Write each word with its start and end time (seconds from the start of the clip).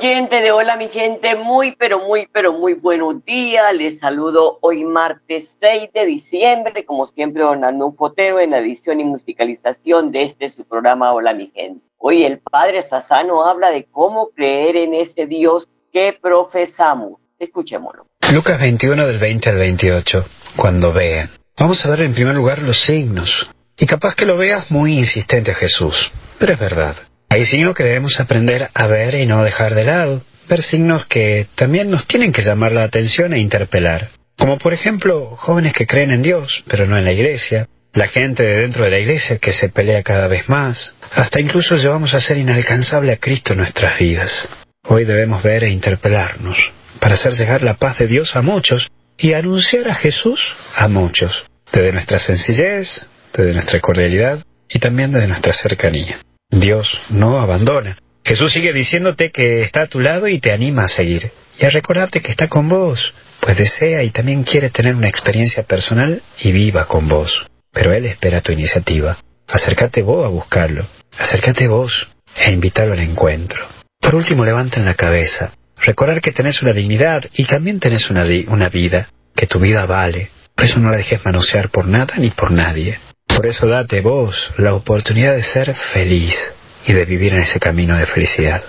Oyente 0.00 0.40
de 0.40 0.50
Hola 0.50 0.78
mi 0.78 0.88
gente, 0.88 1.36
muy 1.36 1.76
pero 1.76 1.98
muy 1.98 2.26
pero 2.32 2.54
muy 2.54 2.72
buenos 2.72 3.22
días. 3.22 3.74
Les 3.74 3.98
saludo 3.98 4.56
hoy 4.62 4.82
martes 4.82 5.58
6 5.60 5.90
de 5.92 6.06
diciembre, 6.06 6.86
como 6.86 7.04
siempre 7.04 7.42
donando 7.42 7.84
un 7.84 7.94
foteo 7.94 8.40
en 8.40 8.52
la 8.52 8.60
edición 8.60 9.00
y 9.00 9.04
musicalización 9.04 10.10
de 10.10 10.22
este 10.22 10.48
su 10.48 10.64
programa 10.64 11.12
Hola 11.12 11.34
mi 11.34 11.50
gente. 11.54 11.84
Hoy 11.98 12.24
el 12.24 12.38
Padre 12.38 12.80
Sassano 12.80 13.44
habla 13.44 13.70
de 13.72 13.84
cómo 13.90 14.30
creer 14.30 14.76
en 14.76 14.94
ese 14.94 15.26
Dios 15.26 15.68
que 15.92 16.16
profesamos. 16.18 17.20
Escuchémoslo. 17.38 18.06
Lucas 18.32 18.58
21 18.58 19.06
del 19.06 19.18
20 19.18 19.50
al 19.50 19.56
28. 19.56 20.24
Cuando 20.56 20.94
vean. 20.94 21.28
Vamos 21.58 21.84
a 21.84 21.90
ver 21.90 22.00
en 22.00 22.14
primer 22.14 22.34
lugar 22.34 22.60
los 22.60 22.80
signos. 22.80 23.50
Y 23.76 23.84
capaz 23.84 24.14
que 24.14 24.24
lo 24.24 24.38
veas 24.38 24.70
muy 24.70 24.96
insistente 24.96 25.52
Jesús. 25.52 26.10
Pero 26.38 26.54
es 26.54 26.58
verdad. 26.58 26.96
Hay 27.32 27.46
signos 27.46 27.76
que 27.76 27.84
debemos 27.84 28.18
aprender 28.18 28.70
a 28.74 28.86
ver 28.88 29.14
y 29.14 29.24
no 29.24 29.44
dejar 29.44 29.76
de 29.76 29.84
lado. 29.84 30.24
Ver 30.48 30.62
signos 30.62 31.06
que 31.06 31.46
también 31.54 31.88
nos 31.88 32.08
tienen 32.08 32.32
que 32.32 32.42
llamar 32.42 32.72
la 32.72 32.82
atención 32.82 33.32
e 33.32 33.38
interpelar. 33.38 34.08
Como 34.36 34.58
por 34.58 34.74
ejemplo, 34.74 35.36
jóvenes 35.36 35.72
que 35.72 35.86
creen 35.86 36.10
en 36.10 36.22
Dios, 36.22 36.64
pero 36.66 36.86
no 36.86 36.98
en 36.98 37.04
la 37.04 37.12
iglesia. 37.12 37.68
La 37.92 38.08
gente 38.08 38.42
de 38.42 38.56
dentro 38.62 38.84
de 38.84 38.90
la 38.90 38.98
iglesia 38.98 39.38
que 39.38 39.52
se 39.52 39.68
pelea 39.68 40.02
cada 40.02 40.26
vez 40.26 40.48
más. 40.48 40.96
Hasta 41.12 41.40
incluso 41.40 41.76
llevamos 41.76 42.14
a 42.14 42.20
ser 42.20 42.36
inalcanzable 42.36 43.12
a 43.12 43.18
Cristo 43.18 43.52
en 43.52 43.60
nuestras 43.60 43.96
vidas. 44.00 44.48
Hoy 44.88 45.04
debemos 45.04 45.44
ver 45.44 45.62
e 45.62 45.70
interpelarnos 45.70 46.72
para 46.98 47.14
hacer 47.14 47.34
llegar 47.34 47.62
la 47.62 47.74
paz 47.74 47.98
de 47.98 48.08
Dios 48.08 48.34
a 48.34 48.42
muchos 48.42 48.90
y 49.16 49.34
anunciar 49.34 49.88
a 49.88 49.94
Jesús 49.94 50.56
a 50.74 50.88
muchos, 50.88 51.46
desde 51.70 51.92
nuestra 51.92 52.18
sencillez, 52.18 53.06
desde 53.32 53.52
nuestra 53.52 53.78
cordialidad 53.78 54.44
y 54.68 54.80
también 54.80 55.12
desde 55.12 55.28
nuestra 55.28 55.52
cercanía. 55.52 56.18
Dios 56.50 57.00
no 57.10 57.40
abandona. 57.40 57.96
Jesús 58.24 58.52
sigue 58.52 58.72
diciéndote 58.72 59.30
que 59.30 59.62
está 59.62 59.82
a 59.82 59.86
tu 59.86 60.00
lado 60.00 60.28
y 60.28 60.40
te 60.40 60.52
anima 60.52 60.84
a 60.84 60.88
seguir 60.88 61.32
y 61.58 61.64
a 61.64 61.70
recordarte 61.70 62.20
que 62.20 62.30
está 62.30 62.48
con 62.48 62.68
vos, 62.68 63.14
pues 63.40 63.58
desea 63.58 64.02
y 64.02 64.10
también 64.10 64.44
quiere 64.44 64.70
tener 64.70 64.94
una 64.94 65.08
experiencia 65.08 65.62
personal 65.62 66.22
y 66.40 66.52
viva 66.52 66.86
con 66.86 67.08
vos. 67.08 67.46
Pero 67.72 67.92
Él 67.92 68.04
espera 68.06 68.40
tu 68.40 68.52
iniciativa. 68.52 69.18
Acércate 69.46 70.02
vos 70.02 70.24
a 70.24 70.28
buscarlo. 70.28 70.86
Acércate 71.18 71.68
vos 71.68 72.08
e 72.36 72.50
invitarlo 72.50 72.94
al 72.94 73.00
encuentro. 73.00 73.66
Por 74.00 74.14
último, 74.14 74.44
levanten 74.44 74.84
la 74.84 74.94
cabeza. 74.94 75.52
Recordar 75.76 76.20
que 76.20 76.32
tenés 76.32 76.62
una 76.62 76.72
dignidad 76.72 77.24
y 77.34 77.44
también 77.44 77.80
tenés 77.80 78.10
una, 78.10 78.24
una 78.48 78.68
vida, 78.68 79.10
que 79.34 79.46
tu 79.46 79.58
vida 79.58 79.86
vale. 79.86 80.30
Por 80.54 80.64
eso 80.64 80.78
no 80.78 80.90
la 80.90 80.98
dejes 80.98 81.24
manosear 81.24 81.70
por 81.70 81.86
nada 81.86 82.14
ni 82.18 82.30
por 82.30 82.50
nadie. 82.50 82.98
Por 83.40 83.48
eso 83.48 83.66
date 83.66 84.02
vos 84.02 84.52
la 84.58 84.74
oportunidad 84.74 85.34
de 85.34 85.42
ser 85.42 85.74
feliz 85.74 86.54
y 86.86 86.92
de 86.92 87.06
vivir 87.06 87.32
en 87.32 87.40
ese 87.40 87.58
camino 87.58 87.96
de 87.96 88.04
felicidad. 88.04 88.62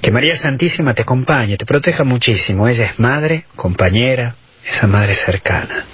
Que 0.00 0.12
María 0.12 0.36
Santísima 0.36 0.94
te 0.94 1.02
acompañe, 1.02 1.56
te 1.56 1.66
proteja 1.66 2.04
muchísimo. 2.04 2.68
Ella 2.68 2.84
es 2.84 3.00
madre, 3.00 3.44
compañera, 3.56 4.36
esa 4.64 4.86
madre 4.86 5.16
cercana. 5.16 5.84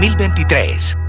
2023. 0.00 1.07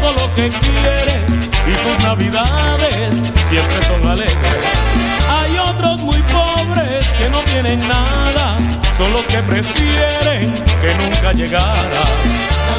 Todo, 0.00 0.12
lo 0.12 0.34
que 0.34 0.48
quiere, 0.48 1.24
y 1.66 1.74
sus 1.74 2.04
navidades 2.04 3.22
siempre 3.48 3.82
son 3.82 4.06
alegres. 4.06 4.64
Hay 5.28 5.58
otros 5.58 6.00
muy 6.02 6.20
pobres 6.22 7.12
que 7.14 7.28
no 7.30 7.40
tienen 7.42 7.80
nada, 7.88 8.58
son 8.96 9.12
los 9.12 9.26
que 9.26 9.42
prefieren 9.42 10.52
que 10.80 10.94
nunca 10.94 11.32
llegara. 11.32 12.00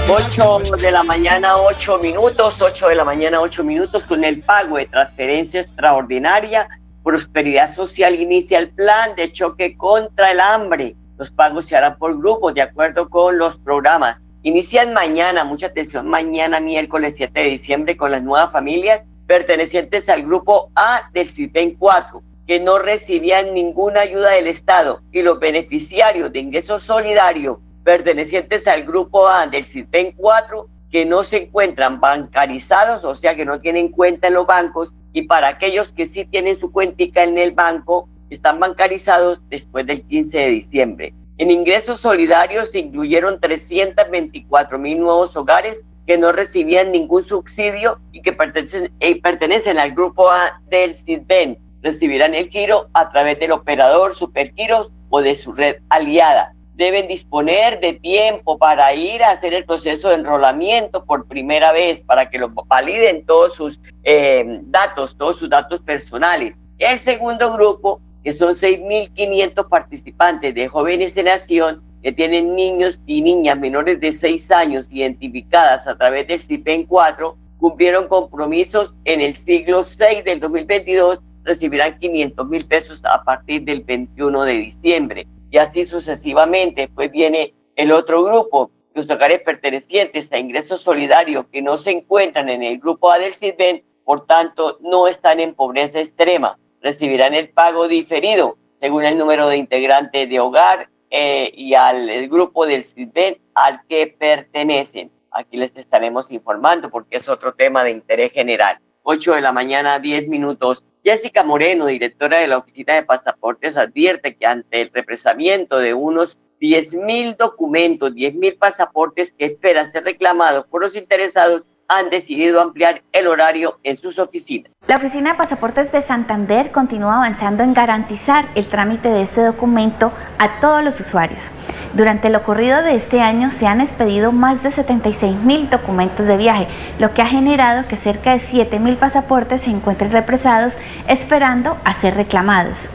8 0.08 0.78
de 0.78 0.92
la 0.92 1.04
mañana, 1.04 1.56
8 1.56 2.00
minutos, 2.00 2.62
8 2.62 2.90
de 2.90 2.96
la 2.96 3.04
mañana, 3.04 3.40
8 3.40 3.64
minutos, 3.64 4.04
con 4.04 4.24
el 4.24 4.42
pago 4.42 4.78
de 4.78 4.86
transferencia 4.86 5.62
extraordinaria, 5.62 6.68
Prosperidad 7.04 7.72
Social 7.72 8.20
inicia 8.20 8.58
el 8.58 8.70
plan 8.70 9.16
de 9.16 9.32
choque 9.32 9.78
contra 9.78 10.32
el 10.32 10.40
hambre. 10.40 10.96
Los 11.18 11.32
pagos 11.32 11.68
se 11.68 11.76
harán 11.76 11.98
por 11.98 12.18
grupos 12.18 12.54
de 12.56 12.64
acuerdo 12.64 13.10
con 13.10 13.38
los 13.38 13.58
programas. 13.58 14.18
Inician 14.46 14.94
mañana, 14.94 15.44
mucha 15.44 15.66
atención, 15.66 16.08
mañana 16.08 16.60
miércoles 16.60 17.16
7 17.18 17.40
de 17.40 17.50
diciembre 17.50 17.98
con 17.98 18.12
las 18.12 18.22
nuevas 18.22 18.54
familias 18.54 19.04
pertenecientes 19.26 20.08
al 20.08 20.22
grupo 20.22 20.70
A 20.76 21.10
del 21.14 21.28
CIPEN 21.28 21.74
4, 21.74 22.22
que 22.46 22.60
no 22.60 22.78
recibían 22.78 23.56
ninguna 23.56 24.02
ayuda 24.02 24.34
del 24.34 24.46
Estado 24.46 25.02
y 25.12 25.24
los 25.24 25.40
beneficiarios 25.40 26.32
de 26.32 26.42
ingreso 26.42 26.78
solidario 26.78 27.60
pertenecientes 27.84 28.68
al 28.68 28.84
grupo 28.84 29.28
A 29.28 29.48
del 29.48 29.66
CIPEN 29.66 30.14
4 30.16 30.68
que 30.92 31.06
no 31.06 31.24
se 31.24 31.46
encuentran 31.46 32.00
bancarizados, 32.00 33.04
o 33.04 33.16
sea 33.16 33.34
que 33.34 33.46
no 33.46 33.60
tienen 33.62 33.88
cuenta 33.88 34.28
en 34.28 34.36
los 34.36 34.46
bancos, 34.46 34.94
y 35.12 35.24
para 35.24 35.48
aquellos 35.48 35.92
que 35.92 36.06
sí 36.06 36.24
tienen 36.24 36.56
su 36.56 36.72
cuentica 36.72 37.24
en 37.24 37.40
el 37.40 37.54
banco, 37.54 38.08
están 38.30 38.60
bancarizados 38.60 39.42
después 39.50 39.88
del 39.88 40.04
15 40.04 40.38
de 40.38 40.50
diciembre. 40.50 41.14
En 41.38 41.52
ingresos 41.52 42.00
solidarios 42.00 42.72
se 42.72 42.80
incluyeron 42.80 43.42
324 43.42 44.80
mil 44.80 45.00
nuevos 45.00 45.36
hogares 45.36 45.84
que 46.08 46.18
no 46.18 46.32
recibían 46.32 46.94
ningún 46.94 47.26
subsidio 47.26 48.00
y 48.14 48.22
que 48.22 48.32
pertenecen, 48.32 48.94
eh, 49.02 49.22
pertenecen 49.22 49.78
al 49.78 49.92
grupo 49.92 50.32
A 50.32 50.62
del 50.70 50.94
CISBEN. 50.94 51.58
Recibirán 51.82 52.36
el 52.36 52.50
giro 52.50 52.88
a 52.94 53.10
través 53.10 53.38
del 53.40 53.52
operador 53.52 54.16
Supergiros 54.16 54.94
o 55.10 55.22
de 55.22 55.36
su 55.36 55.52
red 55.52 55.78
aliada. 55.90 56.54
Deben 56.76 57.08
disponer 57.08 57.82
de 57.82 57.94
tiempo 57.94 58.58
para 58.58 58.94
ir 58.94 59.22
a 59.22 59.32
hacer 59.32 59.54
el 59.54 59.66
proceso 59.66 60.10
de 60.10 60.16
enrolamiento 60.16 61.04
por 61.04 61.28
primera 61.28 61.74
vez, 61.74 62.02
para 62.04 62.30
que 62.30 62.40
lo 62.40 62.50
validen 62.50 63.26
todos 63.26 63.56
sus 63.56 63.82
eh, 64.04 64.62
datos, 64.64 65.18
todos 65.18 65.38
sus 65.38 65.50
datos 65.50 65.82
personales. 65.82 66.56
El 66.78 66.98
segundo 66.98 67.54
grupo 67.54 68.02
que 68.26 68.34
son 68.34 68.56
6.500 68.56 69.70
participantes 69.70 70.56
de 70.56 70.68
jóvenes 70.68 71.16
en 71.16 71.28
acción 71.28 71.84
que 72.02 72.12
tienen 72.12 72.56
niños 72.56 73.00
y 73.06 73.22
niñas 73.22 73.56
menores 73.60 74.00
de 74.00 74.12
6 74.12 74.50
años 74.50 74.88
identificadas 74.92 75.88
a 75.88 75.96
través 75.96 76.28
del 76.28 76.40
CIPEN 76.40 76.88
4, 76.88 77.38
cumplieron 77.60 78.08
compromisos 78.08 78.96
en 79.06 79.22
el 79.22 79.36
siglo 79.36 79.84
6 79.84 80.24
del 80.24 80.40
2022, 80.40 81.20
recibirán 81.44 82.00
500 82.00 82.50
mil 82.50 82.66
pesos 82.66 83.06
a 83.06 83.24
partir 83.24 83.62
del 83.64 83.82
21 83.82 84.44
de 84.44 84.54
diciembre. 84.54 85.28
Y 85.52 85.60
así 85.60 85.86
sucesivamente, 85.86 86.90
pues 86.96 87.12
viene 87.12 87.54
el 87.76 87.92
otro 87.92 88.24
grupo, 88.24 88.72
los 88.96 89.08
hogares 89.12 89.42
pertenecientes 89.42 90.32
a 90.32 90.40
ingresos 90.40 90.82
solidarios 90.82 91.46
que 91.52 91.62
no 91.62 91.78
se 91.78 91.92
encuentran 91.92 92.50
en 92.50 92.64
el 92.64 92.80
grupo 92.80 93.12
A 93.12 93.20
del 93.20 93.34
CIPEN, 93.34 93.84
por 94.04 94.26
tanto, 94.26 94.80
no 94.82 95.08
están 95.08 95.40
en 95.40 95.54
pobreza 95.54 96.00
extrema 96.00 96.58
recibirán 96.86 97.34
el 97.34 97.50
pago 97.50 97.88
diferido 97.88 98.58
según 98.80 99.06
el 99.06 99.18
número 99.18 99.48
de 99.48 99.58
integrantes 99.58 100.30
de 100.30 100.40
hogar 100.40 100.88
eh, 101.10 101.52
y 101.56 101.74
al 101.74 102.08
el 102.08 102.30
grupo 102.30 102.68
del 102.68 102.84
CIDEN 102.84 103.40
al 103.56 103.82
que 103.90 104.16
pertenecen. 104.20 105.10
Aquí 105.32 105.58
les 105.58 105.76
estaremos 105.76 106.32
informando 106.32 106.92
porque 106.92 107.18
es 107.18 107.28
otro 107.28 107.56
tema 107.56 107.84
de 107.84 107.90
interés 107.90 108.32
general. 108.32 108.78
8 109.02 109.34
de 109.34 109.42
la 109.42 109.52
mañana, 109.52 109.98
10 109.98 110.28
minutos. 110.28 110.84
Jessica 111.04 111.44
Moreno, 111.44 111.88
directora 111.88 112.38
de 112.38 112.48
la 112.48 112.60
Oficina 112.60 112.94
de 112.94 113.04
Pasaportes, 113.04 113.78
advierte 113.78 114.36
que 114.36 114.46
ante 114.46 114.82
el 114.82 114.92
represamiento 114.94 115.80
de 115.80 115.96
unos 115.96 116.38
10 116.60 116.94
mil 116.94 117.36
documentos, 117.36 118.14
10 118.14 118.36
mil 118.36 118.58
pasaportes 118.58 119.34
que 119.34 119.46
esperan 119.46 119.92
ser 119.92 120.04
reclamados 120.04 120.68
por 120.68 120.82
los 120.82 120.96
interesados, 120.96 121.64
han 121.88 122.10
decidido 122.10 122.62
ampliar 122.62 123.02
el 123.12 123.28
horario 123.28 123.80
en 123.84 123.98
sus 123.98 124.20
oficinas. 124.20 124.72
La 124.88 124.98
Oficina 124.98 125.32
de 125.32 125.38
Pasaportes 125.38 125.92
de 125.92 126.02
Santander 126.02 126.72
continúa 126.72 127.18
avanzando 127.18 127.64
en 127.64 127.74
garantizar 127.74 128.46
el 128.56 128.68
trámite 128.68 129.10
de 129.10 129.24
este 129.24 129.42
documento 129.42 130.12
a 130.38 130.60
todos 130.60 130.84
los 130.84 131.00
usuarios. 131.00 131.52
Durante 131.94 132.30
lo 132.30 132.40
ocurrido 132.40 132.84
de 132.84 132.96
este 132.96 133.22
año 133.22 133.52
se 133.52 133.68
han 133.68 133.82
expedido 133.82 134.32
más 134.32 134.64
de 134.64 134.72
76 134.72 135.38
mil 135.38 135.70
documentos 135.70 136.28
de 136.28 136.38
viaje, 136.38 136.68
lo 137.00 137.14
que 137.14 137.22
ha 137.22 137.26
generado 137.26 137.88
que 137.88 137.96
cerca 137.96 138.34
de 138.34 138.40
7 138.40 138.80
mil 138.80 138.98
pasaportes 138.98 139.62
se 139.62 139.72
encuentren 139.72 140.12
represados 140.12 140.78
esperando 141.08 141.78
a 141.84 141.94
ser 141.94 142.16
reclamados. 142.16 142.92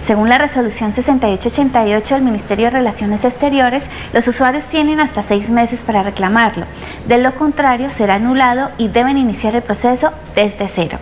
Según 0.00 0.28
la 0.28 0.38
resolución 0.38 0.92
6888 0.92 2.14
del 2.14 2.24
Ministerio 2.24 2.66
de 2.66 2.70
Relaciones 2.70 3.24
Exteriores, 3.24 3.84
los 4.12 4.26
usuarios 4.28 4.64
tienen 4.64 5.00
hasta 5.00 5.22
seis 5.22 5.50
meses 5.50 5.80
para 5.80 6.02
reclamarlo. 6.02 6.66
De 7.06 7.18
lo 7.18 7.34
contrario, 7.34 7.90
será 7.90 8.14
anulado 8.14 8.70
y 8.78 8.88
deben 8.88 9.18
iniciar 9.18 9.54
el 9.54 9.62
proceso 9.62 10.12
desde 10.34 10.68
cero. 10.68 10.98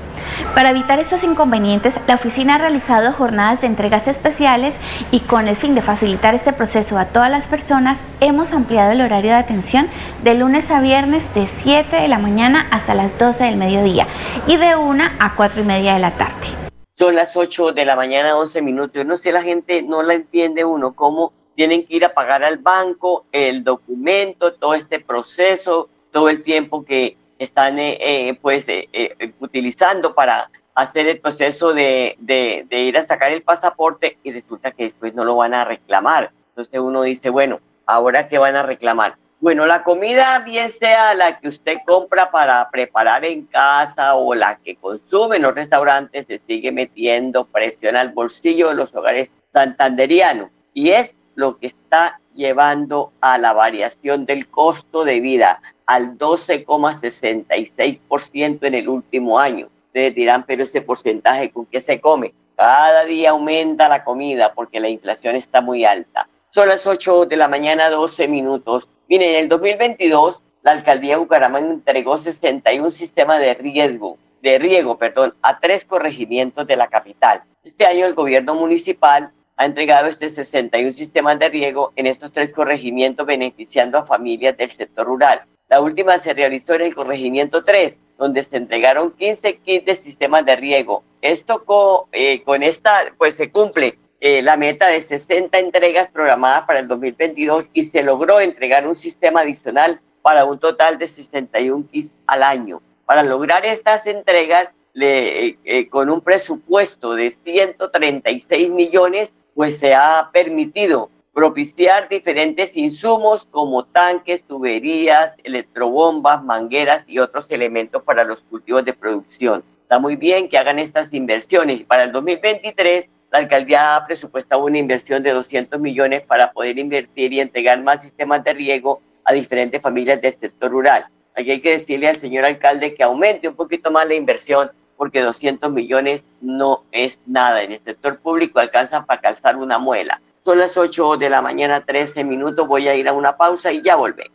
Para 0.54 0.70
evitar 0.70 0.98
estos 0.98 1.24
inconvenientes, 1.24 2.00
la 2.06 2.14
oficina 2.14 2.54
ha 2.54 2.58
realizado 2.58 3.12
jornadas 3.12 3.60
de 3.60 3.66
entregas 3.66 4.08
especiales 4.08 4.74
y 5.10 5.20
con 5.20 5.48
el 5.48 5.56
fin 5.56 5.74
de 5.74 5.82
facilitar 5.82 6.34
este 6.34 6.52
proceso 6.52 6.98
a 6.98 7.06
todas 7.06 7.30
las 7.30 7.46
personas, 7.46 7.98
hemos 8.20 8.52
ampliado 8.52 8.92
el 8.92 9.00
horario 9.00 9.32
de 9.32 9.38
atención 9.38 9.86
de 10.24 10.34
lunes 10.34 10.70
a 10.70 10.80
viernes 10.80 11.22
de 11.34 11.46
7 11.46 11.96
de 11.96 12.08
la 12.08 12.18
mañana 12.18 12.66
hasta 12.70 12.94
las 12.94 13.16
12 13.18 13.44
del 13.44 13.56
mediodía 13.56 14.06
y 14.46 14.56
de 14.56 14.76
1 14.76 15.04
a 15.18 15.34
4 15.34 15.62
y 15.62 15.64
media 15.64 15.94
de 15.94 16.00
la 16.00 16.10
tarde. 16.12 16.65
Son 16.98 17.14
las 17.14 17.36
8 17.36 17.72
de 17.72 17.84
la 17.84 17.94
mañana, 17.94 18.38
11 18.38 18.62
minutos. 18.62 18.94
Yo 18.94 19.04
no 19.04 19.18
sé, 19.18 19.30
la 19.30 19.42
gente 19.42 19.82
no 19.82 20.02
la 20.02 20.14
entiende 20.14 20.64
uno, 20.64 20.94
cómo 20.94 21.34
tienen 21.54 21.84
que 21.86 21.96
ir 21.96 22.06
a 22.06 22.14
pagar 22.14 22.42
al 22.42 22.56
banco 22.56 23.26
el 23.32 23.64
documento, 23.64 24.54
todo 24.54 24.72
este 24.72 25.00
proceso, 25.00 25.90
todo 26.10 26.30
el 26.30 26.42
tiempo 26.42 26.86
que 26.86 27.18
están 27.38 27.78
eh, 27.78 27.98
eh, 28.00 28.38
pues 28.40 28.64
eh, 28.68 29.14
utilizando 29.40 30.14
para 30.14 30.50
hacer 30.74 31.06
el 31.06 31.20
proceso 31.20 31.74
de, 31.74 32.16
de, 32.18 32.66
ir 32.70 32.96
a 32.96 33.02
sacar 33.02 33.30
el 33.30 33.42
pasaporte 33.42 34.16
y 34.22 34.32
resulta 34.32 34.72
que 34.72 34.84
después 34.84 35.14
no 35.14 35.26
lo 35.26 35.36
van 35.36 35.52
a 35.52 35.66
reclamar. 35.66 36.32
Entonces 36.48 36.80
uno 36.80 37.02
dice, 37.02 37.28
bueno, 37.28 37.60
¿ahora 37.84 38.28
qué 38.28 38.38
van 38.38 38.56
a 38.56 38.62
reclamar? 38.62 39.16
Bueno, 39.38 39.66
la 39.66 39.82
comida, 39.82 40.38
bien 40.38 40.70
sea 40.70 41.12
la 41.14 41.38
que 41.38 41.48
usted 41.48 41.80
compra 41.86 42.30
para 42.30 42.70
preparar 42.70 43.26
en 43.26 43.44
casa 43.44 44.14
o 44.14 44.34
la 44.34 44.56
que 44.56 44.76
consume 44.76 45.36
en 45.36 45.42
los 45.42 45.54
restaurantes, 45.54 46.24
se 46.26 46.38
sigue 46.38 46.72
metiendo 46.72 47.44
presión 47.44 47.96
al 47.96 48.12
bolsillo 48.12 48.70
de 48.70 48.76
los 48.76 48.94
hogares 48.94 49.34
santanderianos. 49.52 50.48
Y 50.72 50.88
es 50.90 51.14
lo 51.34 51.58
que 51.58 51.66
está 51.66 52.18
llevando 52.32 53.12
a 53.20 53.36
la 53.36 53.52
variación 53.52 54.24
del 54.24 54.48
costo 54.48 55.04
de 55.04 55.20
vida 55.20 55.60
al 55.84 56.16
12,66% 56.16 58.58
en 58.62 58.74
el 58.74 58.88
último 58.88 59.38
año. 59.38 59.68
Ustedes 59.88 60.14
dirán, 60.14 60.44
pero 60.44 60.64
ese 60.64 60.80
porcentaje, 60.80 61.50
¿con 61.50 61.66
qué 61.66 61.80
se 61.80 62.00
come? 62.00 62.32
Cada 62.56 63.04
día 63.04 63.30
aumenta 63.30 63.88
la 63.88 64.02
comida 64.02 64.52
porque 64.54 64.80
la 64.80 64.88
inflación 64.88 65.36
está 65.36 65.60
muy 65.60 65.84
alta. 65.84 66.26
Son 66.56 66.70
las 66.70 66.86
8 66.86 67.26
de 67.26 67.36
la 67.36 67.48
mañana, 67.48 67.90
12 67.90 68.28
minutos. 68.28 68.88
Miren, 69.10 69.28
en 69.28 69.34
el 69.40 69.48
2022, 69.50 70.42
la 70.62 70.70
alcaldía 70.70 71.10
de 71.10 71.18
Bucaramanga 71.18 71.70
entregó 71.70 72.16
61 72.16 72.90
sistemas 72.92 73.40
de 73.40 73.52
riesgo, 73.52 74.16
de 74.40 74.58
riego, 74.58 74.96
perdón, 74.96 75.34
a 75.42 75.60
tres 75.60 75.84
corregimientos 75.84 76.66
de 76.66 76.76
la 76.76 76.86
capital. 76.86 77.42
Este 77.62 77.84
año 77.84 78.06
el 78.06 78.14
gobierno 78.14 78.54
municipal 78.54 79.32
ha 79.58 79.66
entregado 79.66 80.06
este 80.06 80.30
61 80.30 80.94
sistemas 80.94 81.38
de 81.38 81.50
riego 81.50 81.92
en 81.94 82.06
estos 82.06 82.32
tres 82.32 82.54
corregimientos 82.54 83.26
beneficiando 83.26 83.98
a 83.98 84.06
familias 84.06 84.56
del 84.56 84.70
sector 84.70 85.06
rural. 85.06 85.42
La 85.68 85.82
última 85.82 86.16
se 86.16 86.32
realizó 86.32 86.72
en 86.72 86.80
el 86.80 86.94
corregimiento 86.94 87.64
3, 87.64 87.98
donde 88.16 88.42
se 88.42 88.56
entregaron 88.56 89.10
15 89.10 89.58
kits 89.58 89.84
de 89.84 89.94
sistemas 89.94 90.46
de 90.46 90.56
riego. 90.56 91.04
Esto 91.20 92.08
eh, 92.12 92.42
con 92.44 92.62
esta, 92.62 93.12
pues 93.18 93.34
se 93.36 93.50
cumple 93.50 93.98
eh, 94.20 94.42
la 94.42 94.56
meta 94.56 94.88
de 94.88 95.00
60 95.00 95.58
entregas 95.58 96.10
programadas 96.10 96.64
para 96.66 96.80
el 96.80 96.88
2022 96.88 97.66
y 97.72 97.82
se 97.84 98.02
logró 98.02 98.40
entregar 98.40 98.86
un 98.86 98.94
sistema 98.94 99.42
adicional 99.42 100.00
para 100.22 100.44
un 100.44 100.58
total 100.58 100.98
de 100.98 101.06
61 101.06 101.86
kits 101.90 102.14
al 102.26 102.42
año. 102.42 102.80
Para 103.04 103.22
lograr 103.22 103.64
estas 103.66 104.06
entregas, 104.06 104.70
le, 104.92 105.58
eh, 105.64 105.88
con 105.88 106.08
un 106.08 106.22
presupuesto 106.22 107.14
de 107.14 107.30
136 107.30 108.70
millones, 108.70 109.34
pues 109.54 109.78
se 109.78 109.94
ha 109.94 110.30
permitido 110.32 111.10
propiciar 111.34 112.08
diferentes 112.08 112.74
insumos 112.78 113.44
como 113.44 113.84
tanques, 113.84 114.44
tuberías, 114.44 115.36
electrobombas, 115.44 116.42
mangueras 116.42 117.04
y 117.06 117.18
otros 117.18 117.50
elementos 117.50 118.02
para 118.02 118.24
los 118.24 118.42
cultivos 118.42 118.86
de 118.86 118.94
producción. 118.94 119.62
Está 119.82 119.98
muy 119.98 120.16
bien 120.16 120.48
que 120.48 120.56
hagan 120.56 120.78
estas 120.78 121.12
inversiones. 121.12 121.84
Para 121.84 122.04
el 122.04 122.12
2023, 122.12 123.06
la 123.36 123.42
alcaldía 123.42 123.96
ha 123.96 124.06
presupuestado 124.06 124.64
una 124.64 124.78
inversión 124.78 125.22
de 125.22 125.30
200 125.30 125.78
millones 125.78 126.22
para 126.22 126.52
poder 126.52 126.78
invertir 126.78 127.34
y 127.34 127.40
entregar 127.40 127.82
más 127.82 128.00
sistemas 128.00 128.42
de 128.42 128.54
riego 128.54 129.02
a 129.24 129.34
diferentes 129.34 129.82
familias 129.82 130.22
del 130.22 130.32
sector 130.32 130.70
rural. 130.70 131.06
Aquí 131.34 131.50
hay 131.50 131.60
que 131.60 131.72
decirle 131.72 132.08
al 132.08 132.16
señor 132.16 132.46
alcalde 132.46 132.94
que 132.94 133.02
aumente 133.02 133.46
un 133.46 133.54
poquito 133.54 133.90
más 133.90 134.08
la 134.08 134.14
inversión 134.14 134.70
porque 134.96 135.20
200 135.20 135.70
millones 135.70 136.24
no 136.40 136.84
es 136.92 137.20
nada. 137.26 137.62
En 137.62 137.72
el 137.72 137.78
sector 137.78 138.18
público 138.20 138.58
alcanza 138.58 139.04
para 139.04 139.20
calzar 139.20 139.56
una 139.56 139.78
muela. 139.78 140.22
Son 140.42 140.58
las 140.58 140.78
8 140.78 141.18
de 141.18 141.28
la 141.28 141.42
mañana, 141.42 141.84
13 141.84 142.24
minutos. 142.24 142.66
Voy 142.66 142.88
a 142.88 142.94
ir 142.94 143.06
a 143.06 143.12
una 143.12 143.36
pausa 143.36 143.70
y 143.70 143.82
ya 143.82 143.96
volveré. 143.96 144.30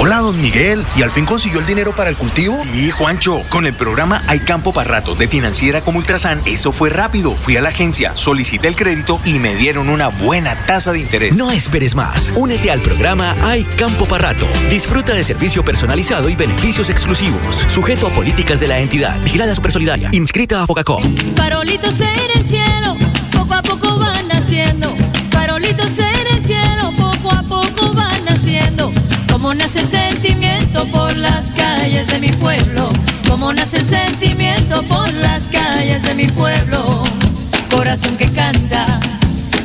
Hola, 0.00 0.18
don 0.18 0.40
Miguel. 0.40 0.84
¿Y 0.96 1.02
al 1.02 1.10
fin 1.10 1.26
consiguió 1.26 1.60
el 1.60 1.66
dinero 1.66 1.94
para 1.94 2.08
el 2.08 2.16
cultivo? 2.16 2.58
Sí, 2.60 2.90
Juancho. 2.90 3.42
Con 3.50 3.66
el 3.66 3.74
programa 3.74 4.22
Hay 4.26 4.40
Campo 4.40 4.72
para 4.72 4.88
Rato 4.88 5.14
de 5.14 5.28
Financiera 5.28 5.82
como 5.82 5.98
Ultrasan, 5.98 6.40
eso 6.46 6.72
fue 6.72 6.90
rápido. 6.90 7.34
Fui 7.34 7.56
a 7.56 7.60
la 7.60 7.68
agencia, 7.68 8.16
solicité 8.16 8.68
el 8.68 8.76
crédito 8.76 9.20
y 9.24 9.38
me 9.38 9.54
dieron 9.54 9.88
una 9.88 10.08
buena 10.08 10.56
tasa 10.66 10.92
de 10.92 11.00
interés. 11.00 11.36
No 11.36 11.50
esperes 11.50 11.94
más. 11.94 12.32
Únete 12.36 12.70
al 12.70 12.80
programa 12.80 13.36
Hay 13.42 13.64
Campo 13.64 14.06
para 14.06 14.32
Rato. 14.32 14.46
Disfruta 14.70 15.12
de 15.12 15.22
servicio 15.22 15.64
personalizado 15.64 16.28
y 16.28 16.36
beneficios 16.36 16.88
exclusivos. 16.88 17.64
Sujeto 17.68 18.06
a 18.06 18.10
políticas 18.10 18.60
de 18.60 18.68
la 18.68 18.78
entidad. 18.78 19.20
Vigilada 19.22 19.54
Supersolidaria. 19.54 20.08
Inscrita 20.12 20.62
a 20.62 20.66
Focacom. 20.66 21.02
Farolitos 21.36 22.00
en 22.00 22.30
el 22.34 22.44
cielo, 22.44 22.96
poco 23.30 23.54
a 23.54 23.62
poco 23.62 23.98
van 23.98 24.26
naciendo. 24.28 24.94
Farolitos 25.30 25.98
en 25.98 26.36
el 26.36 26.44
cielo, 26.44 26.92
poco 26.96 27.30
a 27.30 27.42
poco 27.42 27.92
van 27.92 28.24
naciendo 28.24 28.90
Nace 29.54 29.80
el 29.80 29.86
sentimiento 29.86 30.86
por 30.86 31.16
las 31.16 31.52
calles 31.52 32.08
de 32.08 32.18
mi 32.18 32.32
pueblo. 32.32 32.88
Cómo 33.28 33.52
nace 33.52 33.76
el 33.78 33.86
sentimiento 33.86 34.82
por 34.84 35.12
las 35.12 35.46
calles 35.48 36.02
de 36.02 36.14
mi 36.14 36.26
pueblo. 36.26 37.02
Corazón 37.70 38.16
que 38.16 38.30
canta, 38.32 38.98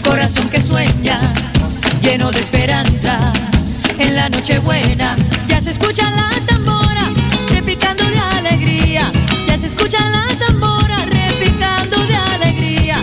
corazón 0.03 0.49
que 0.49 0.61
sueña, 0.61 1.19
lleno 2.01 2.31
de 2.31 2.41
esperanza. 2.41 3.33
En 3.97 4.15
la 4.15 4.29
noche 4.29 4.59
buena 4.59 5.15
ya 5.47 5.59
se 5.61 5.71
escucha 5.71 6.09
la 6.11 6.29
tambora, 6.45 7.03
repicando 7.49 8.03
de 8.05 8.19
alegría. 8.19 9.11
Ya 9.47 9.57
se 9.57 9.67
escucha 9.67 9.97
la 10.09 10.45
tambora, 10.45 10.97
repicando 11.07 11.97
de 12.05 12.15
alegría. 12.15 12.97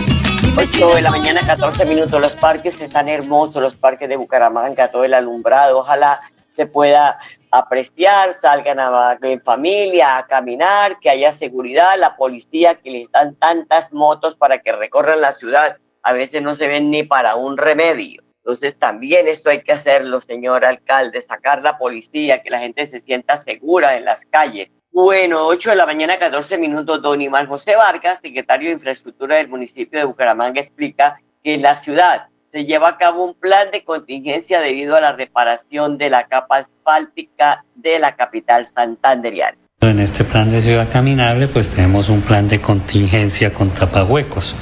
8 0.55 0.95
de 0.95 1.01
la 1.01 1.11
mañana, 1.11 1.41
14 1.45 1.83
minutos. 1.85 2.21
Los 2.21 2.33
parques 2.33 2.79
están 2.79 3.09
hermosos, 3.09 3.61
los 3.61 3.75
parques 3.75 4.07
de 4.07 4.15
Bucaramanga, 4.15 4.89
todo 4.89 5.03
el 5.03 5.13
alumbrado. 5.13 5.79
Ojalá 5.79 6.21
se 6.55 6.65
pueda 6.65 7.19
apreciar, 7.51 8.33
salgan 8.33 8.79
a, 8.79 9.17
en 9.21 9.39
familia 9.39 10.17
a 10.17 10.27
caminar, 10.27 10.99
que 10.99 11.09
haya 11.09 11.31
seguridad, 11.31 11.97
la 11.97 12.15
policía 12.15 12.75
que 12.75 12.91
les 12.91 13.11
dan 13.11 13.35
tantas 13.35 13.93
motos 13.93 14.35
para 14.35 14.59
que 14.59 14.71
recorran 14.71 15.21
la 15.21 15.31
ciudad, 15.31 15.77
a 16.03 16.13
veces 16.13 16.41
no 16.41 16.53
se 16.53 16.67
ven 16.67 16.91
ni 16.91 17.03
para 17.03 17.35
un 17.35 17.57
remedio. 17.57 18.21
Entonces 18.37 18.77
también 18.77 19.27
esto 19.27 19.49
hay 19.49 19.63
que 19.63 19.71
hacerlo, 19.71 20.21
señor 20.21 20.65
alcalde, 20.65 21.21
sacar 21.21 21.63
la 21.63 21.77
policía, 21.77 22.43
que 22.43 22.51
la 22.51 22.59
gente 22.59 22.85
se 22.85 22.99
sienta 22.99 23.37
segura 23.37 23.97
en 23.97 24.05
las 24.05 24.25
calles. 24.25 24.71
Bueno, 24.91 25.47
8 25.47 25.71
de 25.71 25.75
la 25.75 25.85
mañana, 25.85 26.19
14 26.19 26.57
minutos, 26.57 27.01
don 27.01 27.21
Iván 27.21 27.47
José 27.47 27.75
Vargas, 27.75 28.19
secretario 28.19 28.69
de 28.69 28.75
Infraestructura 28.75 29.37
del 29.37 29.49
municipio 29.49 29.99
de 29.99 30.05
Bucaramanga, 30.05 30.61
explica 30.61 31.19
que 31.43 31.57
la 31.57 31.75
ciudad 31.75 32.27
se 32.55 32.63
lleva 32.63 32.87
a 32.87 32.95
cabo 32.95 33.25
un 33.25 33.33
plan 33.33 33.69
de 33.69 33.83
contingencia 33.83 34.61
debido 34.61 34.95
a 34.95 35.01
la 35.01 35.11
reparación 35.11 35.97
de 35.97 36.09
la 36.09 36.25
capa 36.25 36.59
asfáltica 36.59 37.65
de 37.75 37.99
la 37.99 38.15
capital 38.15 38.65
santanderiana. 38.65 39.57
En 39.81 39.99
este 39.99 40.23
plan 40.23 40.49
de 40.49 40.61
ciudad 40.61 40.89
caminable, 40.89 41.49
pues 41.49 41.67
tenemos 41.69 42.07
un 42.07 42.21
plan 42.21 42.47
de 42.47 42.61
contingencia 42.61 43.53
con 43.53 43.71
tapahuecos. 43.71 44.55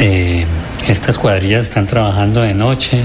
Eh, 0.00 0.46
estas 0.88 1.18
cuadrillas 1.18 1.60
están 1.60 1.86
trabajando 1.86 2.40
de 2.40 2.54
noche, 2.54 3.04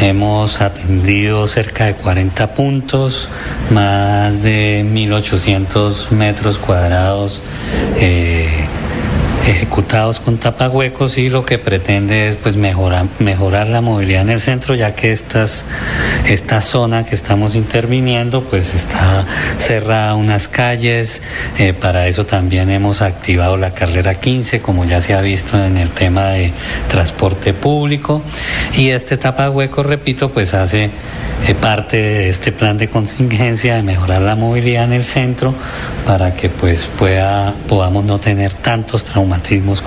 hemos 0.00 0.62
atendido 0.62 1.46
cerca 1.46 1.84
de 1.84 1.96
40 1.96 2.54
puntos, 2.54 3.28
más 3.70 4.42
de 4.42 4.86
1.800 4.90 6.12
metros 6.12 6.56
cuadrados. 6.56 7.42
Eh, 7.98 8.43
ejecutados 9.46 10.20
con 10.20 10.38
tapahuecos 10.38 11.18
y 11.18 11.28
lo 11.28 11.44
que 11.44 11.58
pretende 11.58 12.28
es 12.28 12.36
pues 12.36 12.56
mejorar, 12.56 13.06
mejorar 13.18 13.66
la 13.66 13.80
movilidad 13.80 14.22
en 14.22 14.30
el 14.30 14.40
centro 14.40 14.74
ya 14.74 14.94
que 14.94 15.12
estas, 15.12 15.66
esta 16.26 16.60
zona 16.60 17.04
que 17.04 17.14
estamos 17.14 17.54
interviniendo 17.54 18.44
pues 18.44 18.74
está 18.74 19.26
cerrada 19.58 20.14
unas 20.14 20.48
calles, 20.48 21.22
eh, 21.58 21.74
para 21.74 22.06
eso 22.08 22.24
también 22.24 22.70
hemos 22.70 23.02
activado 23.02 23.56
la 23.56 23.74
carrera 23.74 24.14
15 24.14 24.60
como 24.60 24.84
ya 24.84 25.02
se 25.02 25.14
ha 25.14 25.20
visto 25.20 25.62
en 25.62 25.76
el 25.76 25.90
tema 25.90 26.28
de 26.28 26.52
transporte 26.88 27.52
público. 27.52 28.22
Y 28.74 28.90
este 28.90 29.16
tapahueco 29.16 29.82
repito 29.82 30.32
pues 30.32 30.54
hace 30.54 30.90
eh, 31.46 31.54
parte 31.54 31.98
de 31.98 32.28
este 32.30 32.52
plan 32.52 32.78
de 32.78 32.88
contingencia 32.88 33.76
de 33.76 33.82
mejorar 33.82 34.22
la 34.22 34.34
movilidad 34.34 34.84
en 34.84 34.92
el 34.92 35.04
centro 35.04 35.54
para 36.06 36.34
que 36.34 36.48
pues 36.48 36.86
pueda, 36.86 37.54
podamos 37.68 38.04
no 38.04 38.18
tener 38.18 38.52
tantos 38.52 39.04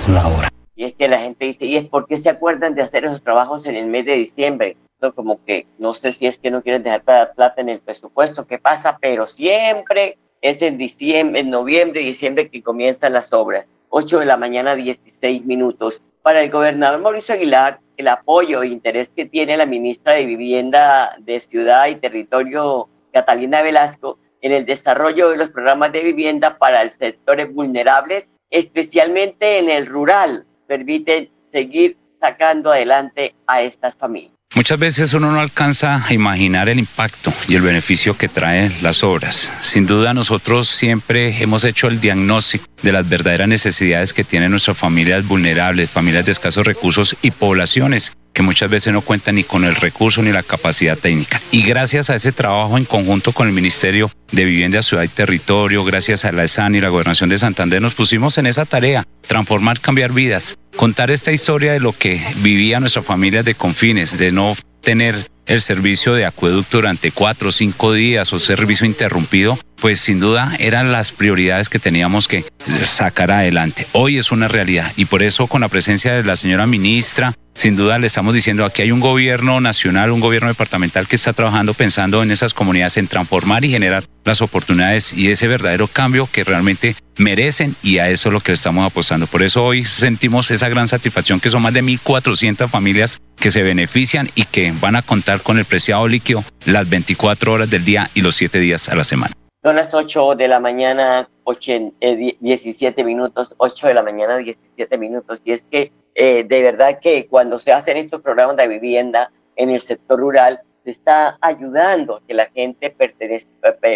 con 0.04 0.14
la 0.14 0.28
obra. 0.28 0.48
Y 0.76 0.84
es 0.84 0.94
que 0.94 1.08
la 1.08 1.18
gente 1.18 1.46
dice, 1.46 1.64
¿y 1.64 1.76
es 1.76 1.88
por 1.88 2.06
qué 2.06 2.18
se 2.18 2.28
acuerdan 2.28 2.74
de 2.74 2.82
hacer 2.82 3.04
esos 3.04 3.22
trabajos 3.22 3.66
en 3.66 3.76
el 3.76 3.86
mes 3.86 4.04
de 4.04 4.14
diciembre? 4.14 4.76
Esto 4.92 5.14
como 5.14 5.42
que 5.44 5.66
no 5.78 5.94
sé 5.94 6.12
si 6.12 6.26
es 6.26 6.38
que 6.38 6.50
no 6.50 6.62
quieren 6.62 6.82
dejar 6.82 7.02
plata 7.34 7.60
en 7.60 7.68
el 7.68 7.80
presupuesto, 7.80 8.46
qué 8.46 8.58
pasa, 8.58 8.98
pero 9.00 9.26
siempre 9.26 10.18
es 10.42 10.60
en 10.62 10.76
diciembre, 10.76 11.40
en 11.40 11.50
noviembre 11.50 12.02
y 12.02 12.06
diciembre 12.06 12.48
que 12.48 12.62
comienzan 12.62 13.14
las 13.14 13.32
obras. 13.32 13.66
8 13.88 14.20
de 14.20 14.26
la 14.26 14.36
mañana, 14.36 14.76
16 14.76 15.44
minutos. 15.46 16.02
Para 16.22 16.42
el 16.42 16.50
gobernador 16.50 17.00
Mauricio 17.00 17.34
Aguilar, 17.34 17.80
el 17.96 18.08
apoyo 18.08 18.62
e 18.62 18.68
interés 18.68 19.10
que 19.10 19.24
tiene 19.24 19.56
la 19.56 19.66
ministra 19.66 20.12
de 20.12 20.26
Vivienda 20.26 21.16
de 21.20 21.40
Ciudad 21.40 21.86
y 21.88 21.96
Territorio, 21.96 22.88
Catalina 23.12 23.62
Velasco, 23.62 24.18
en 24.42 24.52
el 24.52 24.66
desarrollo 24.66 25.30
de 25.30 25.36
los 25.36 25.48
programas 25.48 25.90
de 25.92 26.02
vivienda 26.02 26.58
para 26.58 26.82
el 26.82 26.90
sectores 26.90 27.52
vulnerables, 27.52 28.28
especialmente 28.50 29.58
en 29.58 29.70
el 29.70 29.86
rural, 29.86 30.44
permite 30.66 31.30
seguir 31.52 31.96
sacando 32.20 32.72
adelante 32.72 33.34
a 33.46 33.62
estas 33.62 33.96
familias. 33.96 34.38
Muchas 34.54 34.78
veces 34.78 35.12
uno 35.12 35.30
no 35.30 35.40
alcanza 35.40 36.06
a 36.06 36.14
imaginar 36.14 36.70
el 36.70 36.78
impacto 36.78 37.32
y 37.48 37.54
el 37.54 37.62
beneficio 37.62 38.16
que 38.16 38.28
traen 38.28 38.72
las 38.82 39.04
obras. 39.04 39.52
Sin 39.60 39.86
duda 39.86 40.14
nosotros 40.14 40.68
siempre 40.68 41.42
hemos 41.42 41.64
hecho 41.64 41.86
el 41.86 42.00
diagnóstico 42.00 42.64
de 42.82 42.92
las 42.92 43.08
verdaderas 43.08 43.48
necesidades 43.48 44.14
que 44.14 44.24
tienen 44.24 44.50
nuestras 44.50 44.78
familias 44.78 45.28
vulnerables, 45.28 45.90
familias 45.90 46.24
de 46.24 46.32
escasos 46.32 46.66
recursos 46.66 47.14
y 47.20 47.30
poblaciones 47.30 48.12
que 48.32 48.42
muchas 48.42 48.70
veces 48.70 48.92
no 48.92 49.00
cuentan 49.00 49.34
ni 49.34 49.44
con 49.44 49.64
el 49.64 49.74
recurso 49.74 50.22
ni 50.22 50.30
la 50.30 50.42
capacidad 50.42 50.96
técnica. 50.96 51.40
Y 51.50 51.62
gracias 51.62 52.10
a 52.10 52.14
ese 52.14 52.32
trabajo 52.32 52.78
en 52.78 52.84
conjunto 52.84 53.32
con 53.32 53.48
el 53.48 53.52
Ministerio 53.52 54.10
de 54.32 54.44
Vivienda, 54.44 54.82
Ciudad 54.82 55.02
y 55.02 55.08
Territorio, 55.08 55.84
gracias 55.84 56.24
a 56.24 56.32
la 56.32 56.44
ESAN 56.44 56.74
y 56.74 56.80
la 56.80 56.88
Gobernación 56.88 57.30
de 57.30 57.38
Santander, 57.38 57.82
nos 57.82 57.94
pusimos 57.94 58.38
en 58.38 58.46
esa 58.46 58.64
tarea, 58.64 59.04
transformar, 59.26 59.80
cambiar 59.80 60.12
vidas, 60.12 60.56
contar 60.76 61.10
esta 61.10 61.32
historia 61.32 61.72
de 61.72 61.80
lo 61.80 61.92
que 61.92 62.22
vivía 62.36 62.80
nuestras 62.80 63.04
familias 63.04 63.44
de 63.44 63.54
confines, 63.54 64.16
de 64.18 64.30
no 64.30 64.56
tener 64.82 65.26
el 65.48 65.60
servicio 65.62 66.14
de 66.14 66.26
acueducto 66.26 66.76
durante 66.76 67.10
cuatro 67.10 67.48
o 67.48 67.52
cinco 67.52 67.92
días 67.92 68.32
o 68.32 68.38
servicio 68.38 68.86
interrumpido, 68.86 69.58
pues 69.80 69.98
sin 69.98 70.20
duda 70.20 70.54
eran 70.58 70.92
las 70.92 71.12
prioridades 71.12 71.68
que 71.68 71.78
teníamos 71.78 72.28
que 72.28 72.44
sacar 72.84 73.30
adelante. 73.30 73.86
Hoy 73.92 74.18
es 74.18 74.30
una 74.30 74.46
realidad 74.46 74.92
y 74.96 75.06
por 75.06 75.22
eso 75.22 75.46
con 75.46 75.62
la 75.62 75.68
presencia 75.68 76.12
de 76.12 76.22
la 76.22 76.36
señora 76.36 76.66
ministra, 76.66 77.34
sin 77.58 77.74
duda 77.74 77.98
le 77.98 78.06
estamos 78.06 78.34
diciendo 78.34 78.64
aquí 78.64 78.82
hay 78.82 78.92
un 78.92 79.00
gobierno 79.00 79.60
nacional, 79.60 80.12
un 80.12 80.20
gobierno 80.20 80.46
departamental 80.46 81.08
que 81.08 81.16
está 81.16 81.32
trabajando 81.32 81.74
pensando 81.74 82.22
en 82.22 82.30
esas 82.30 82.54
comunidades, 82.54 82.98
en 82.98 83.08
transformar 83.08 83.64
y 83.64 83.70
generar 83.70 84.04
las 84.24 84.42
oportunidades 84.42 85.12
y 85.12 85.32
ese 85.32 85.48
verdadero 85.48 85.88
cambio 85.88 86.28
que 86.30 86.44
realmente 86.44 86.94
merecen 87.16 87.74
y 87.82 87.98
a 87.98 88.10
eso 88.10 88.28
es 88.28 88.32
lo 88.32 88.38
que 88.38 88.52
estamos 88.52 88.86
apostando. 88.86 89.26
Por 89.26 89.42
eso 89.42 89.64
hoy 89.64 89.84
sentimos 89.84 90.52
esa 90.52 90.68
gran 90.68 90.86
satisfacción 90.86 91.40
que 91.40 91.50
son 91.50 91.62
más 91.62 91.74
de 91.74 91.82
1.400 91.82 92.68
familias 92.68 93.20
que 93.34 93.50
se 93.50 93.62
benefician 93.62 94.30
y 94.36 94.44
que 94.44 94.72
van 94.80 94.94
a 94.94 95.02
contar 95.02 95.40
con 95.42 95.58
el 95.58 95.64
preciado 95.64 96.06
líquido 96.06 96.44
las 96.64 96.88
24 96.88 97.52
horas 97.52 97.68
del 97.68 97.84
día 97.84 98.08
y 98.14 98.20
los 98.20 98.36
7 98.36 98.60
días 98.60 98.88
a 98.88 98.94
la 98.94 99.02
semana. 99.02 99.34
Son 99.62 99.74
las 99.74 99.92
8 99.92 100.36
de 100.36 100.46
la 100.46 100.60
mañana, 100.60 101.28
17 101.44 103.00
eh, 103.00 103.04
minutos, 103.04 103.54
8 103.58 103.88
de 103.88 103.94
la 103.94 104.04
mañana, 104.04 104.36
17 104.36 104.98
minutos. 104.98 105.42
Y 105.44 105.50
es 105.50 105.64
que 105.64 105.90
eh, 106.14 106.44
de 106.44 106.62
verdad 106.62 107.00
que 107.00 107.26
cuando 107.26 107.58
se 107.58 107.72
hacen 107.72 107.96
estos 107.96 108.22
programas 108.22 108.56
de 108.56 108.68
vivienda 108.68 109.32
en 109.56 109.70
el 109.70 109.80
sector 109.80 110.20
rural, 110.20 110.60
se 110.84 110.90
está 110.90 111.38
ayudando 111.40 112.16
a 112.16 112.22
que 112.24 112.34
la 112.34 112.46
gente 112.46 112.94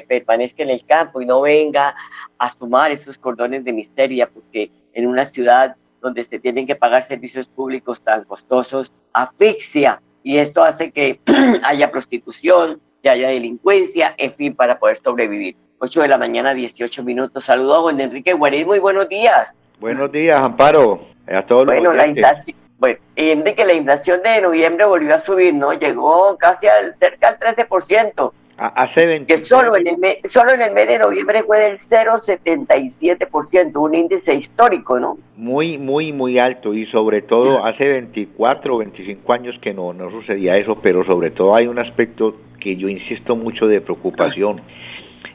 permanezca 0.08 0.64
en 0.64 0.70
el 0.70 0.84
campo 0.84 1.20
y 1.20 1.26
no 1.26 1.42
venga 1.42 1.94
a 2.38 2.50
sumar 2.50 2.90
esos 2.90 3.16
cordones 3.16 3.64
de 3.64 3.72
misteria, 3.72 4.28
porque 4.28 4.72
en 4.94 5.06
una 5.06 5.24
ciudad 5.24 5.76
donde 6.00 6.24
se 6.24 6.40
tienen 6.40 6.66
que 6.66 6.74
pagar 6.74 7.04
servicios 7.04 7.46
públicos 7.46 8.02
tan 8.02 8.24
costosos, 8.24 8.92
asfixia. 9.12 10.02
Y 10.24 10.38
esto 10.38 10.64
hace 10.64 10.90
que 10.90 11.20
haya 11.62 11.92
prostitución, 11.92 12.80
que 13.02 13.10
haya 13.10 13.28
delincuencia, 13.28 14.14
en 14.16 14.32
fin, 14.32 14.54
para 14.54 14.78
poder 14.78 14.96
sobrevivir. 14.96 15.56
8 15.78 16.02
de 16.02 16.08
la 16.08 16.18
mañana, 16.18 16.54
18 16.54 17.02
minutos. 17.02 17.44
Saludos 17.44 17.78
a 17.78 17.80
Juan 17.82 18.00
Enrique 18.00 18.32
Guarín, 18.32 18.66
muy 18.66 18.78
buenos 18.78 19.08
días. 19.08 19.56
Buenos 19.80 20.12
días, 20.12 20.36
Amparo. 20.36 21.00
A 21.26 21.44
todos 21.44 21.66
bueno, 21.66 21.92
la 21.92 22.06
inflación, 22.06 22.56
bueno, 22.78 22.98
Enrique, 23.16 23.64
la 23.64 23.74
inflación 23.74 24.22
de 24.22 24.40
noviembre 24.40 24.86
volvió 24.86 25.14
a 25.14 25.18
subir, 25.18 25.54
¿no? 25.54 25.72
Llegó 25.72 26.36
casi 26.36 26.68
al, 26.68 26.92
cerca 26.92 27.28
al 27.28 27.38
13%. 27.38 28.32
20 28.58 29.26
que 29.26 29.38
solo 29.38 29.76
en, 29.76 29.86
el 29.86 29.98
mes, 29.98 30.18
solo 30.24 30.52
en 30.52 30.60
el 30.60 30.72
mes 30.72 30.86
de 30.86 30.98
noviembre 30.98 31.42
fue 31.42 31.60
del 31.60 31.72
0,77%, 31.72 33.76
un 33.76 33.94
índice 33.94 34.34
histórico, 34.34 35.00
¿no? 35.00 35.18
Muy, 35.36 35.78
muy, 35.78 36.12
muy 36.12 36.38
alto 36.38 36.74
y 36.74 36.86
sobre 36.86 37.22
todo 37.22 37.64
hace 37.64 37.88
24 37.88 38.74
o 38.74 38.78
25 38.78 39.32
años 39.32 39.56
que 39.60 39.72
no, 39.72 39.92
no 39.92 40.10
sucedía 40.10 40.56
eso, 40.56 40.78
pero 40.82 41.04
sobre 41.04 41.30
todo 41.30 41.54
hay 41.54 41.66
un 41.66 41.78
aspecto 41.78 42.36
que 42.60 42.76
yo 42.76 42.88
insisto 42.88 43.36
mucho 43.36 43.66
de 43.66 43.80
preocupación. 43.80 44.60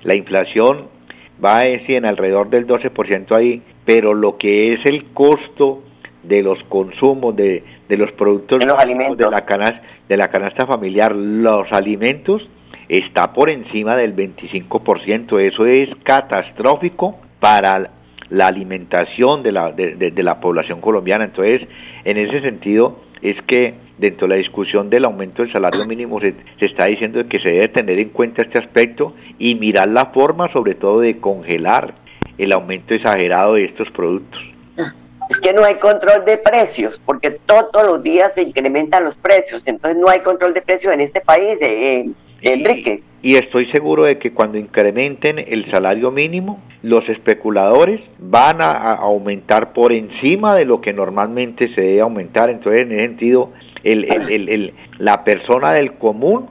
La 0.03 0.15
inflación 0.15 0.87
va 1.43 1.63
en 1.63 2.05
alrededor 2.05 2.49
del 2.49 2.65
12% 2.65 3.35
ahí, 3.35 3.61
pero 3.85 4.13
lo 4.13 4.37
que 4.37 4.73
es 4.73 4.79
el 4.85 5.05
costo 5.13 5.83
de 6.23 6.41
los 6.41 6.61
consumos 6.63 7.35
de, 7.35 7.63
de 7.87 7.97
los 7.97 8.11
productos 8.13 8.59
de, 8.59 8.65
los 8.65 8.77
alimentos. 8.77 9.17
de 9.17 9.29
la 9.29 9.45
canasta 9.45 9.81
de 10.07 10.17
la 10.17 10.29
canasta 10.29 10.65
familiar, 10.65 11.13
los 11.13 11.67
alimentos 11.71 12.47
está 12.89 13.33
por 13.33 13.49
encima 13.49 13.95
del 13.95 14.15
25%. 14.15 15.39
Eso 15.39 15.65
es 15.65 15.89
catastrófico 16.03 17.17
para 17.39 17.91
la 18.29 18.47
alimentación 18.47 19.43
de 19.43 19.51
la, 19.51 19.71
de, 19.71 20.11
la 20.23 20.39
población 20.39 20.81
colombiana. 20.81 21.25
Entonces, 21.25 21.67
en 22.03 22.17
ese 22.17 22.41
sentido, 22.41 22.99
es 23.21 23.41
que 23.43 23.73
dentro 23.97 24.27
de 24.27 24.35
la 24.35 24.39
discusión 24.39 24.89
del 24.89 25.05
aumento 25.05 25.41
del 25.41 25.51
salario 25.51 25.85
mínimo 25.85 26.19
se, 26.19 26.35
se, 26.59 26.65
está 26.65 26.85
diciendo 26.85 27.25
que 27.27 27.39
se 27.39 27.49
debe 27.49 27.69
tener 27.69 27.99
en 27.99 28.09
cuenta 28.09 28.41
este 28.41 28.59
aspecto 28.59 29.15
y 29.39 29.55
mirar 29.55 29.87
la 29.87 30.07
forma 30.07 30.51
sobre 30.53 30.75
todo 30.75 30.99
de 30.99 31.17
congelar 31.19 31.95
el 32.37 32.53
aumento 32.53 32.93
exagerado 32.93 33.55
de 33.55 33.65
estos 33.65 33.89
productos. 33.91 34.39
Es 35.29 35.41
que 35.41 35.51
no 35.51 35.63
hay 35.65 35.75
control 35.75 36.23
de 36.25 36.37
precios, 36.37 37.01
porque 37.05 37.31
todos 37.31 37.85
los 37.85 38.01
días 38.01 38.33
se 38.33 38.43
incrementan 38.43 39.03
los 39.03 39.17
precios, 39.17 39.63
entonces 39.65 39.99
no 39.99 40.07
hay 40.07 40.21
control 40.21 40.53
de 40.53 40.61
precios 40.61 40.93
en 40.93 41.01
este 41.01 41.19
país. 41.19 41.61
Eh, 41.61 42.05
Y, 43.23 43.35
estoy 43.35 43.65
seguro 43.71 44.03
de 44.03 44.19
que 44.19 44.31
cuando 44.31 44.57
incrementen 44.57 45.39
el 45.39 45.69
salario 45.71 46.11
mínimo, 46.11 46.61
los 46.83 47.07
especuladores 47.09 47.99
van 48.19 48.61
a, 48.61 48.93
aumentar 48.93 49.73
por 49.73 49.93
encima 49.93 50.55
de 50.55 50.65
lo 50.65 50.79
que 50.79 50.93
normalmente 50.93 51.73
se 51.73 51.81
debe 51.81 52.01
aumentar. 52.01 52.49
Entonces, 52.49 52.81
en 52.81 52.91
ese 52.91 53.07
sentido, 53.07 53.51
el, 53.83 54.73
la 54.99 55.23
persona 55.23 55.73
del 55.73 55.93
común, 55.93 56.47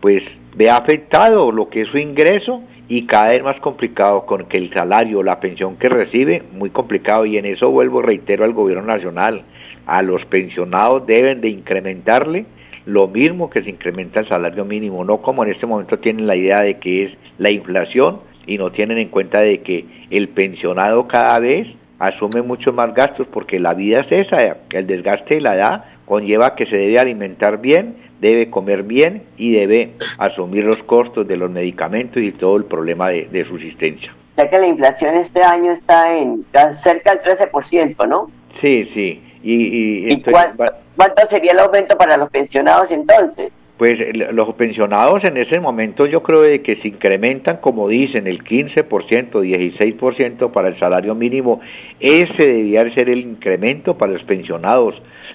pues 0.00 0.22
ve 0.56 0.70
afectado 0.70 1.52
lo 1.52 1.68
que 1.68 1.82
es 1.82 1.88
su 1.88 1.98
ingreso 1.98 2.62
y 2.88 3.06
cada 3.06 3.28
vez 3.28 3.42
más 3.42 3.60
complicado 3.60 4.26
con 4.26 4.46
que 4.46 4.56
el 4.56 4.72
salario, 4.72 5.22
la 5.22 5.38
pensión 5.38 5.76
que 5.76 5.88
recibe, 5.88 6.42
muy 6.52 6.70
complicado. 6.70 7.26
Y 7.26 7.36
en 7.36 7.46
eso 7.46 7.70
vuelvo, 7.70 8.02
reitero 8.02 8.44
al 8.44 8.52
gobierno 8.52 8.84
nacional, 8.84 9.44
a 9.86 10.02
los 10.02 10.24
pensionados 10.26 11.06
deben 11.06 11.40
de 11.40 11.48
incrementarle 11.48 12.46
lo 12.86 13.08
mismo 13.08 13.50
que 13.50 13.62
se 13.62 13.70
incrementa 13.70 14.20
el 14.20 14.28
salario 14.28 14.64
mínimo, 14.64 15.04
no 15.04 15.18
como 15.20 15.44
en 15.44 15.50
este 15.50 15.66
momento 15.66 15.98
tienen 15.98 16.26
la 16.26 16.36
idea 16.36 16.60
de 16.60 16.78
que 16.78 17.04
es 17.04 17.12
la 17.38 17.50
inflación 17.50 18.20
y 18.46 18.58
no 18.58 18.70
tienen 18.70 18.98
en 18.98 19.08
cuenta 19.08 19.40
de 19.40 19.60
que 19.60 19.84
el 20.10 20.28
pensionado 20.28 21.06
cada 21.08 21.38
vez 21.40 21.66
asume 21.98 22.42
muchos 22.42 22.74
más 22.74 22.94
gastos 22.94 23.26
porque 23.32 23.58
la 23.58 23.74
vida 23.74 24.00
es 24.00 24.26
esa, 24.26 24.56
el 24.70 24.86
desgaste 24.86 25.34
de 25.34 25.40
la 25.40 25.56
edad 25.56 25.84
conlleva 26.04 26.54
que 26.54 26.66
se 26.66 26.76
debe 26.76 26.98
alimentar 26.98 27.60
bien, 27.60 27.96
debe 28.20 28.48
comer 28.48 28.84
bien 28.84 29.24
y 29.36 29.52
debe 29.52 29.92
asumir 30.18 30.64
los 30.64 30.78
costos 30.84 31.26
de 31.26 31.36
los 31.36 31.50
medicamentos 31.50 32.22
y 32.22 32.32
todo 32.32 32.56
el 32.56 32.64
problema 32.64 33.08
de, 33.10 33.44
subsistencia. 33.48 34.14
Ya 34.36 34.48
que 34.48 34.58
la 34.58 34.66
inflación 34.66 35.16
este 35.16 35.42
año 35.42 35.72
está 35.72 36.16
en 36.16 36.44
cerca 36.72 37.14
del 37.14 37.22
13%, 37.22 38.08
¿no? 38.08 38.30
Sí, 38.60 38.88
sí. 38.94 39.22
¿Y, 39.48 40.22
cuánto, 40.22 41.26
sería 41.26 41.52
el 41.52 41.60
aumento 41.60 41.96
para 41.96 42.16
los 42.16 42.30
pensionados 42.30 42.90
entonces? 42.90 43.52
pues 43.78 43.98
los 44.32 44.54
pensionados 44.54 45.22
en 45.24 45.36
ese 45.36 45.60
momento 45.60 46.06
yo 46.06 46.22
creo 46.22 46.40
de 46.40 46.62
que 46.62 46.76
se 46.76 46.88
incrementan, 46.88 47.58
como 47.58 47.88
dicen, 47.88 48.26
el 48.26 48.42
15%, 48.42 48.88
16% 48.88 50.50
para 50.50 50.68
el 50.68 50.78
salario 50.78 51.14
mínimo, 51.14 51.60
ese 52.00 52.52
debía 52.52 52.80
ser 52.94 53.10
el 53.10 53.18
incremento 53.18 53.98
para 53.98 54.14
los 54.14 54.22
pensionados, 54.22 54.94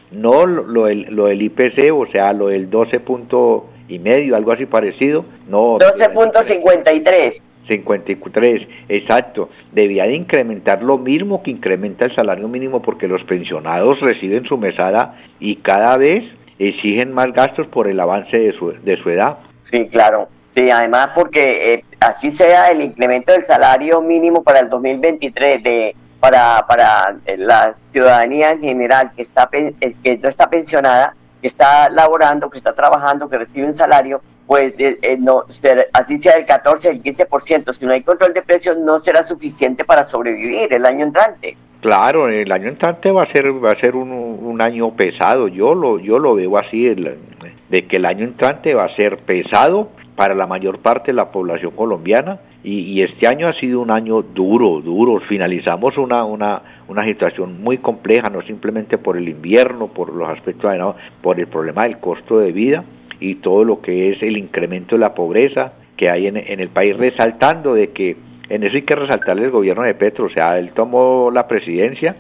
no 0.10 0.48
lo, 0.48 0.90
lo 0.90 1.26
del 1.28 1.40
IPC, 1.40 1.94
o 1.94 2.08
sea, 2.08 2.34
lo 2.34 2.48
del 2.48 2.72
12 2.72 3.00
punto 3.02 3.70
y 3.88 4.00
medio, 4.00 4.36
algo 4.36 4.54
así 4.54 4.66
parecido, 4.66 5.24
no. 5.48 5.78
12.53. 5.78 7.42
53, 7.68 8.68
exacto. 8.90 9.50
Debía 9.72 10.06
de 10.06 10.16
incrementar 10.16 10.82
lo 10.84 10.98
mismo 10.98 11.42
que 11.44 11.52
incrementa 11.52 12.06
el 12.06 12.16
salario 12.16 12.48
mínimo 12.48 12.82
porque 12.82 13.08
los 13.08 13.24
pensionados 13.24 14.00
reciben 14.02 14.46
su 14.46 14.58
mesada 14.58 15.16
y 15.40 15.58
cada 15.58 15.98
vez 15.98 16.24
exigen 16.60 17.14
más 17.14 17.32
gastos 17.34 17.68
por 17.68 17.88
el 17.88 18.00
avance 18.00 18.38
de 18.38 18.54
su, 18.54 18.72
de 18.72 18.98
su 18.98 19.10
edad. 19.10 19.38
Sí, 19.64 19.88
claro. 19.88 20.28
Sí, 20.50 20.70
además 20.70 21.12
porque 21.16 21.74
eh, 21.74 21.86
así 22.00 22.30
sea 22.30 22.72
el 22.72 22.82
incremento 22.82 23.32
del 23.32 23.42
salario 23.42 24.02
mínimo 24.02 24.44
para 24.44 24.60
el 24.60 24.70
2023 24.70 25.64
de 25.64 25.96
para, 26.20 26.66
para 26.68 27.16
eh, 27.26 27.38
la 27.38 27.74
ciudadanía 27.92 28.52
en 28.52 28.62
general 28.62 29.12
que 29.16 29.22
está 29.22 29.50
que 29.50 30.18
no 30.18 30.30
está 30.30 30.50
pensionada, 30.50 31.16
que 31.42 31.48
está 31.48 31.90
laborando, 31.90 32.50
que 32.50 32.58
está 32.58 32.74
trabajando, 32.74 33.30
que 33.30 33.38
recibe 33.38 33.66
un 33.66 33.74
salario, 33.74 34.22
pues 34.52 34.74
eh, 34.80 35.18
no 35.18 35.46
así 35.94 36.18
sea 36.18 36.34
el 36.34 36.46
14, 36.46 36.90
el 36.90 37.02
15%, 37.02 37.72
si 37.72 37.86
no 37.86 37.94
hay 37.94 38.02
control 38.02 38.34
de 38.34 38.42
precios 38.42 38.78
no 38.78 39.00
será 39.00 39.24
suficiente 39.24 39.86
para 39.86 40.04
sobrevivir 40.04 40.74
el 40.74 40.86
año 40.86 41.06
entrante. 41.06 41.56
Claro, 41.80 42.28
el 42.28 42.52
año 42.52 42.68
entrante 42.68 43.12
va 43.12 43.22
a 43.22 43.32
ser 43.32 43.46
va 43.64 43.70
a 43.72 43.80
ser 43.80 43.96
un, 43.96 44.12
un 44.12 44.62
año 44.62 44.94
pesado. 44.94 45.48
Yo 45.48 45.74
lo 45.74 46.00
yo 46.00 46.20
lo 46.20 46.36
veo 46.36 46.58
así 46.58 46.84
de 46.84 47.88
que 47.88 47.96
el 47.96 48.06
año 48.06 48.26
entrante 48.26 48.74
va 48.74 48.84
a 48.84 48.96
ser 48.98 49.20
pesado 49.20 49.88
para 50.18 50.36
la 50.36 50.48
mayor 50.48 50.80
parte 50.80 51.12
de 51.12 51.14
la 51.14 51.32
población 51.32 51.72
colombiana 51.72 52.42
y, 52.62 53.02
este 53.04 53.30
año 53.30 53.48
ha 53.48 53.54
sido 53.54 53.80
un 53.80 53.90
año 53.90 54.22
duro, 54.22 54.82
duro. 54.82 55.22
Finalizamos 55.30 55.98
una 55.98 56.26
una 56.26 56.62
una 56.90 57.06
situación 57.06 57.64
muy 57.64 57.78
compleja, 57.78 58.30
no 58.30 58.42
simplemente 58.42 58.98
por 58.98 59.16
el 59.16 59.30
invierno, 59.30 59.88
por 59.88 60.14
los 60.14 60.28
aspectos, 60.28 60.76
por 61.22 61.40
el 61.40 61.48
problema 61.48 61.84
del 61.84 62.00
costo 62.00 62.40
de 62.40 62.52
vida 62.52 62.84
y 63.22 63.36
todo 63.36 63.64
lo 63.64 63.82
que 63.82 64.12
es 64.12 64.22
el 64.22 64.36
incremento 64.36 64.96
de 64.96 65.00
la 65.00 65.14
pobreza 65.14 65.74
que 65.96 66.10
hay 66.10 66.28
en, 66.28 66.36
en 66.36 66.60
el 66.60 66.70
país, 66.70 66.98
resaltando 66.98 67.74
de 67.74 67.92
que 67.92 68.18
en 68.50 68.64
eso 68.64 68.76
hay 68.76 68.82
que 68.82 68.96
resaltarle 68.96 69.46
el 69.46 69.52
gobierno 69.52 69.84
de 69.84 69.94
Petro, 69.94 70.26
o 70.26 70.30
sea, 70.30 70.60
él 70.60 70.72
tomó 70.74 71.32
la 71.32 71.48
presidencia 71.48 72.16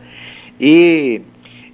y 0.60 1.22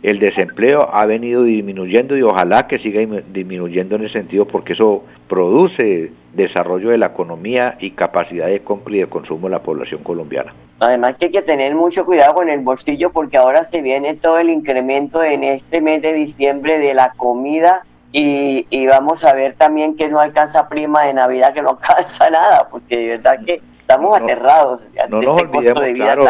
el 0.03 0.19
desempleo 0.19 0.89
ha 0.93 1.05
venido 1.05 1.43
disminuyendo 1.43 2.15
y 2.15 2.21
ojalá 2.21 2.67
que 2.67 2.77
siga 2.79 3.01
disminuyendo 3.33 3.95
en 3.95 4.05
ese 4.05 4.13
sentido 4.13 4.45
porque 4.45 4.73
eso 4.73 5.03
produce 5.27 6.11
desarrollo 6.33 6.91
de 6.91 6.99
la 6.99 7.07
economía 7.07 7.77
y 7.79 7.91
capacidad 7.91 8.47
de 8.47 8.59
compra 8.59 8.95
y 8.95 8.99
de 8.99 9.07
consumo 9.07 9.47
de 9.47 9.53
la 9.53 9.63
población 9.63 10.03
colombiana. 10.03 10.53
Además 10.79 11.15
que 11.17 11.25
hay 11.25 11.31
que 11.31 11.41
tener 11.41 11.73
mucho 11.73 12.05
cuidado 12.05 12.35
con 12.35 12.47
el 12.47 12.59
bolsillo 12.59 13.11
porque 13.11 13.37
ahora 13.37 13.63
se 13.63 13.81
viene 13.81 14.13
todo 14.13 14.37
el 14.37 14.51
incremento 14.51 15.23
en 15.23 15.43
este 15.43 15.81
mes 15.81 16.01
de 16.03 16.13
diciembre 16.13 16.77
de 16.77 16.93
la 16.93 17.13
comida 17.17 17.87
y, 18.12 18.65
y 18.70 18.88
vamos 18.88 19.24
a 19.24 19.34
ver 19.34 19.56
también 19.56 19.96
que 19.96 20.08
no 20.08 20.20
alcanza 20.20 20.70
prima 20.70 21.04
de 21.04 21.13
Navidad, 21.13 21.54
que 21.54 21.62
no 21.62 21.70
alcanza 21.82 22.30
nada, 22.30 22.67
porque 22.70 22.98
de 22.98 23.08
verdad 23.08 23.39
que 23.46 23.62
Estamos 23.88 24.17
aterrados. 24.22 24.86
No 25.10 25.22
nos 25.22 25.41
este 25.41 25.48
olvidemos, 25.48 25.84
claro, 25.93 26.24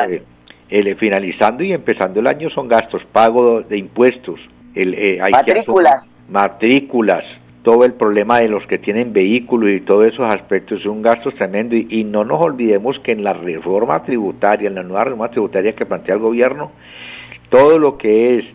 el, 0.70 0.96
finalizando 0.98 1.64
y 1.64 1.74
empezando 1.74 2.20
el 2.20 2.28
año 2.28 2.52
son 2.52 2.68
gastos, 2.68 3.02
pago 3.12 3.62
de 3.62 3.80
impuestos, 3.80 4.40
el, 4.76 4.94
eh, 4.94 5.20
matrículas. 5.32 6.08
matrículas, 6.30 7.24
todo 7.64 7.84
el 7.84 7.94
problema 7.94 8.38
de 8.38 8.50
los 8.50 8.64
que 8.68 8.78
tienen 8.78 9.12
vehículos 9.12 9.72
y 9.72 9.82
todos 9.82 10.06
esos 10.06 10.32
aspectos 10.32 10.84
son 10.84 11.02
gastos 11.02 11.34
tremendos 11.34 11.80
y, 11.80 12.02
y, 12.02 12.04
no 12.04 12.24
nos 12.24 12.40
olvidemos 12.46 13.00
que 13.00 13.14
en 13.14 13.24
la 13.24 13.34
reforma 13.34 14.04
tributaria, 14.04 14.68
en 14.68 14.76
la 14.76 14.84
nueva 14.84 15.06
reforma 15.06 15.32
tributaria 15.32 15.74
que 15.74 15.88
plantea 15.88 16.14
el 16.14 16.22
gobierno, 16.22 16.72
todo 17.50 17.80
lo 17.80 17.98
que 17.98 18.38
es 18.38 18.46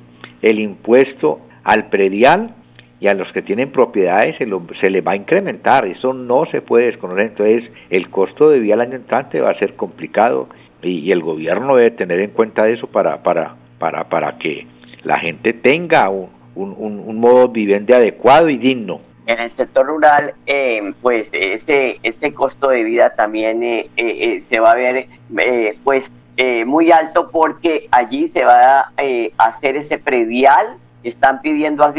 el 0.42 0.60
impuesto 0.60 1.40
al 1.64 1.88
predial 1.88 2.54
y 3.02 3.08
a 3.08 3.14
los 3.14 3.32
que 3.32 3.42
tienen 3.42 3.72
propiedades 3.72 4.36
se, 4.38 4.46
lo, 4.46 4.62
se 4.80 4.88
les 4.88 5.04
va 5.04 5.12
a 5.12 5.16
incrementar, 5.16 5.84
eso 5.86 6.14
no 6.14 6.46
se 6.46 6.62
puede 6.62 6.86
desconocer, 6.86 7.26
entonces 7.26 7.64
el 7.90 8.08
costo 8.10 8.48
de 8.48 8.60
vida 8.60 8.74
al 8.74 8.82
año 8.82 8.94
entrante 8.94 9.40
va 9.40 9.50
a 9.50 9.58
ser 9.58 9.74
complicado 9.74 10.48
y, 10.82 11.10
el 11.10 11.20
gobierno 11.20 11.74
debe 11.74 11.90
tener 11.90 12.20
en 12.20 12.30
cuenta 12.30 12.68
eso 12.68 12.86
para, 12.86 13.20
para, 13.24 13.56
para, 13.80 14.08
para 14.08 14.38
que 14.38 14.68
la 15.02 15.18
gente 15.18 15.52
tenga 15.52 16.08
un, 16.10 16.30
un, 16.54 17.18
modo 17.18 17.48
de 17.48 17.52
vivienda 17.52 17.96
adecuado 17.96 18.48
y 18.48 18.56
digno. 18.56 19.00
En 19.26 19.40
el 19.40 19.50
sector 19.50 19.86
rural, 19.86 20.34
eh, 20.46 20.92
pues 21.02 21.28
este, 21.32 21.98
este 22.04 22.32
costo 22.32 22.68
de 22.68 22.84
vida 22.84 23.16
también 23.16 23.64
eh, 23.64 23.90
eh, 23.96 24.40
se 24.40 24.60
va 24.60 24.72
a 24.72 24.76
ver 24.76 25.08
pues 25.82 26.12
muy 26.66 26.92
alto 26.92 27.30
porque 27.32 27.88
allí 27.90 28.28
se 28.28 28.44
va 28.44 28.78
a 28.78 28.92
hacer 29.38 29.76
ese 29.76 29.98
predial, 29.98 30.76
están 31.02 31.40
pidiendo 31.40 31.82
a 31.82 31.92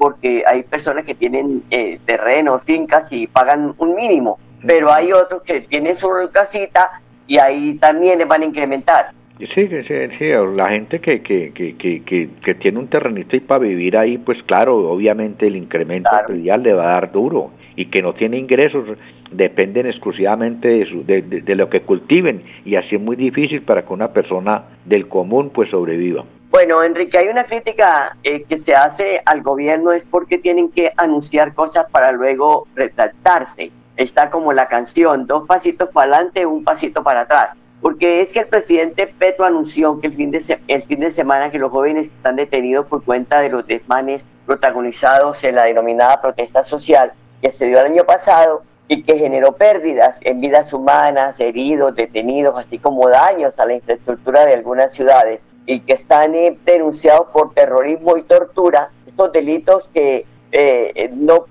porque 0.00 0.42
hay 0.46 0.62
personas 0.62 1.04
que 1.04 1.14
tienen 1.14 1.62
eh, 1.70 1.98
terrenos, 2.06 2.62
fincas 2.64 3.12
y 3.12 3.26
pagan 3.26 3.74
un 3.76 3.94
mínimo, 3.94 4.38
pero 4.66 4.90
hay 4.90 5.12
otros 5.12 5.42
que 5.42 5.60
tienen 5.60 5.94
su 5.94 6.08
casita 6.32 7.02
y 7.26 7.36
ahí 7.36 7.74
también 7.74 8.18
les 8.18 8.26
van 8.26 8.40
a 8.40 8.46
incrementar. 8.46 9.10
Sí, 9.38 9.68
sí, 9.68 9.82
sí, 10.18 10.28
la 10.56 10.70
gente 10.70 11.00
que, 11.00 11.20
que, 11.20 11.52
que, 11.52 11.76
que, 11.76 12.30
que 12.42 12.54
tiene 12.54 12.78
un 12.78 12.88
terrenito 12.88 13.36
y 13.36 13.40
para 13.40 13.60
vivir 13.60 13.98
ahí, 13.98 14.16
pues 14.16 14.42
claro, 14.44 14.90
obviamente 14.90 15.46
el 15.46 15.56
incremento 15.56 16.08
claro. 16.10 16.62
le 16.62 16.72
va 16.72 16.84
a 16.84 16.92
dar 16.92 17.12
duro 17.12 17.50
y 17.76 17.86
que 17.86 18.00
no 18.00 18.14
tiene 18.14 18.38
ingresos 18.38 18.86
dependen 19.30 19.86
exclusivamente 19.86 20.66
de, 20.66 21.22
de, 21.22 21.40
de, 21.42 21.54
lo 21.54 21.68
que 21.68 21.82
cultiven 21.82 22.42
y 22.64 22.76
así 22.76 22.96
es 22.96 23.00
muy 23.00 23.16
difícil 23.16 23.60
para 23.62 23.82
que 23.82 23.92
una 23.92 24.08
persona 24.14 24.64
del 24.86 25.08
común 25.08 25.50
pues 25.50 25.68
sobreviva. 25.70 26.24
Bueno, 26.50 26.82
Enrique, 26.82 27.16
hay 27.16 27.28
una 27.28 27.44
crítica 27.44 28.16
eh, 28.24 28.42
que 28.42 28.56
se 28.56 28.74
hace 28.74 29.22
al 29.24 29.40
gobierno 29.40 29.92
es 29.92 30.04
porque 30.04 30.36
tienen 30.36 30.68
que 30.68 30.92
anunciar 30.96 31.54
cosas 31.54 31.86
para 31.92 32.10
luego 32.10 32.66
retractarse. 32.74 33.70
Está 33.96 34.30
como 34.30 34.52
la 34.52 34.66
canción, 34.66 35.28
dos 35.28 35.46
pasitos 35.46 35.90
para 35.90 36.16
adelante, 36.16 36.46
un 36.46 36.64
pasito 36.64 37.04
para 37.04 37.20
atrás. 37.20 37.54
Porque 37.80 38.20
es 38.20 38.32
que 38.32 38.40
el 38.40 38.48
presidente 38.48 39.06
Petro 39.06 39.46
anunció 39.46 40.00
que 40.00 40.08
el 40.08 40.12
fin 40.12 40.32
de, 40.32 41.10
semana 41.12 41.52
que 41.52 41.60
los 41.60 41.70
jóvenes 41.70 42.08
están 42.08 42.34
detenidos 42.34 42.86
por 42.86 43.04
cuenta 43.04 43.38
de 43.38 43.50
los 43.50 43.64
desmanes 43.64 44.26
protagonizados 44.44 45.44
en 45.44 45.54
la 45.54 45.66
denominada 45.66 46.20
protesta 46.20 46.64
social 46.64 47.12
que 47.40 47.52
se 47.52 47.66
dio 47.66 47.78
el 47.78 47.86
año 47.86 48.04
pasado 48.04 48.64
y 48.88 49.04
que 49.04 49.16
generó 49.18 49.52
pérdidas 49.52 50.18
en 50.22 50.40
vidas 50.40 50.72
humanas, 50.72 51.38
heridos, 51.38 51.94
detenidos, 51.94 52.58
así 52.58 52.78
como 52.78 53.08
daños 53.08 53.60
a 53.60 53.66
la 53.66 53.74
infraestructura 53.74 54.44
de 54.44 54.54
algunas 54.54 54.92
ciudades 54.92 55.40
y 55.66 55.80
que 55.80 55.92
están 55.92 56.34
eh, 56.34 56.58
denunciados 56.64 57.28
por 57.32 57.54
terrorismo 57.54 58.16
y 58.16 58.22
tortura, 58.22 58.90
estos 59.06 59.32
delitos 59.32 59.88
que 59.92 60.26
eh, 60.52 61.10
no, 61.14 61.46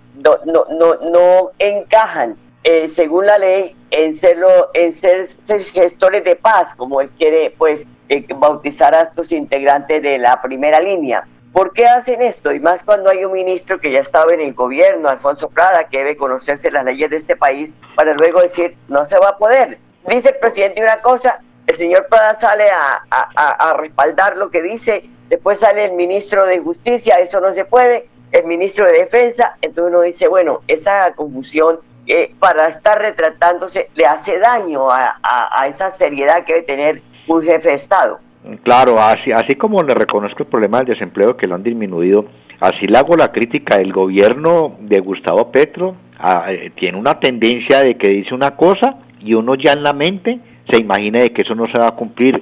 no, 0.45 0.65
no, 0.69 0.95
no, 0.95 1.51
encajan 1.57 2.35
eh, 2.63 2.87
según 2.87 3.25
la 3.25 3.37
ley 3.37 3.75
en, 3.91 4.13
serlo, 4.13 4.69
en 4.73 4.91
ser, 4.91 5.27
gestores 5.73 6.23
de 6.23 6.35
paz, 6.35 6.73
como 6.75 7.01
él 7.01 7.09
quiere 7.17 7.53
pues 7.57 7.87
bautizar 8.35 8.93
a 8.95 9.01
estos 9.01 9.31
integrantes 9.31 10.01
de 10.01 10.17
la 10.17 10.41
primera 10.41 10.81
línea. 10.81 11.25
¿Por 11.53 11.73
qué 11.73 11.85
hacen 11.87 12.21
esto? 12.21 12.51
Y 12.51 12.59
más 12.59 12.83
cuando 12.83 13.09
hay 13.09 13.25
un 13.25 13.31
ministro 13.31 13.79
que 13.79 13.91
ya 13.91 13.99
estaba 13.99 14.33
en 14.33 14.41
el 14.41 14.53
gobierno, 14.53 15.09
Alfonso 15.09 15.49
Prada, 15.49 15.85
que 15.85 15.99
debe 15.99 16.17
conocerse 16.17 16.69
las 16.69 16.85
leyes 16.85 17.09
de 17.09 17.17
este 17.17 17.35
país, 17.35 17.73
para 17.95 18.13
luego 18.13 18.41
decir, 18.41 18.75
no 18.87 19.05
se 19.05 19.17
va 19.17 19.29
a 19.29 19.37
poder. 19.37 19.79
Dice 20.07 20.29
el 20.29 20.35
presidente 20.35 20.81
una 20.81 21.01
cosa, 21.01 21.41
el 21.69 21.75
señor 21.75 22.07
Prada 22.09 22.33
sale 22.33 22.65
a, 22.71 23.73
respaldar 23.77 24.37
lo 24.37 24.49
que 24.49 24.63
dice, 24.63 25.07
después 25.29 25.59
sale 25.59 25.85
el 25.85 25.93
ministro 25.93 26.47
de 26.47 26.57
Justicia, 26.57 27.15
eso 27.19 27.39
no 27.39 27.53
se 27.53 27.63
puede, 27.63 28.07
el 28.31 28.45
ministro 28.45 28.87
de 28.87 28.93
Defensa, 28.93 29.55
entonces 29.61 29.93
uno 29.93 30.01
dice, 30.01 30.27
bueno, 30.27 30.61
esa 30.67 31.13
confusión 31.13 31.79
eh, 32.07 32.33
para 32.39 32.67
estar 32.69 32.99
retratándose 32.99 33.91
le 33.93 34.07
hace 34.07 34.39
daño 34.39 34.89
a, 34.89 35.67
esa 35.67 35.91
seriedad 35.91 36.43
que 36.43 36.53
debe 36.53 36.65
tener 36.65 37.01
un 37.27 37.43
jefe 37.43 37.69
de 37.69 37.75
Estado. 37.75 38.19
Claro, 38.63 38.99
así, 38.99 39.31
así 39.31 39.53
como 39.53 39.83
le 39.83 39.93
reconozco 39.93 40.41
el 40.41 40.49
problema 40.49 40.79
del 40.79 40.95
desempleo 40.95 41.37
que 41.37 41.45
lo 41.45 41.53
han 41.53 41.61
disminuido, 41.61 42.25
así 42.61 42.87
le 42.87 42.97
hago 42.97 43.15
la 43.15 43.31
crítica. 43.31 43.75
El 43.75 43.93
gobierno 43.93 44.75
de 44.79 44.99
Gustavo 45.01 45.51
Petro 45.51 45.95
ah, 46.17 46.51
eh, 46.51 46.71
tiene 46.75 46.97
una 46.97 47.19
tendencia 47.19 47.83
de 47.83 47.95
que 47.95 48.09
dice 48.09 48.33
una 48.33 48.55
cosa 48.55 48.95
y 49.19 49.35
uno 49.35 49.53
ya 49.53 49.73
en 49.73 49.83
la 49.83 49.93
mente 49.93 50.39
se 50.71 50.81
imagina 50.81 51.21
de 51.21 51.29
que 51.29 51.41
eso 51.41 51.55
no 51.55 51.67
se 51.67 51.79
va 51.79 51.87
a 51.87 51.95
cumplir. 51.95 52.41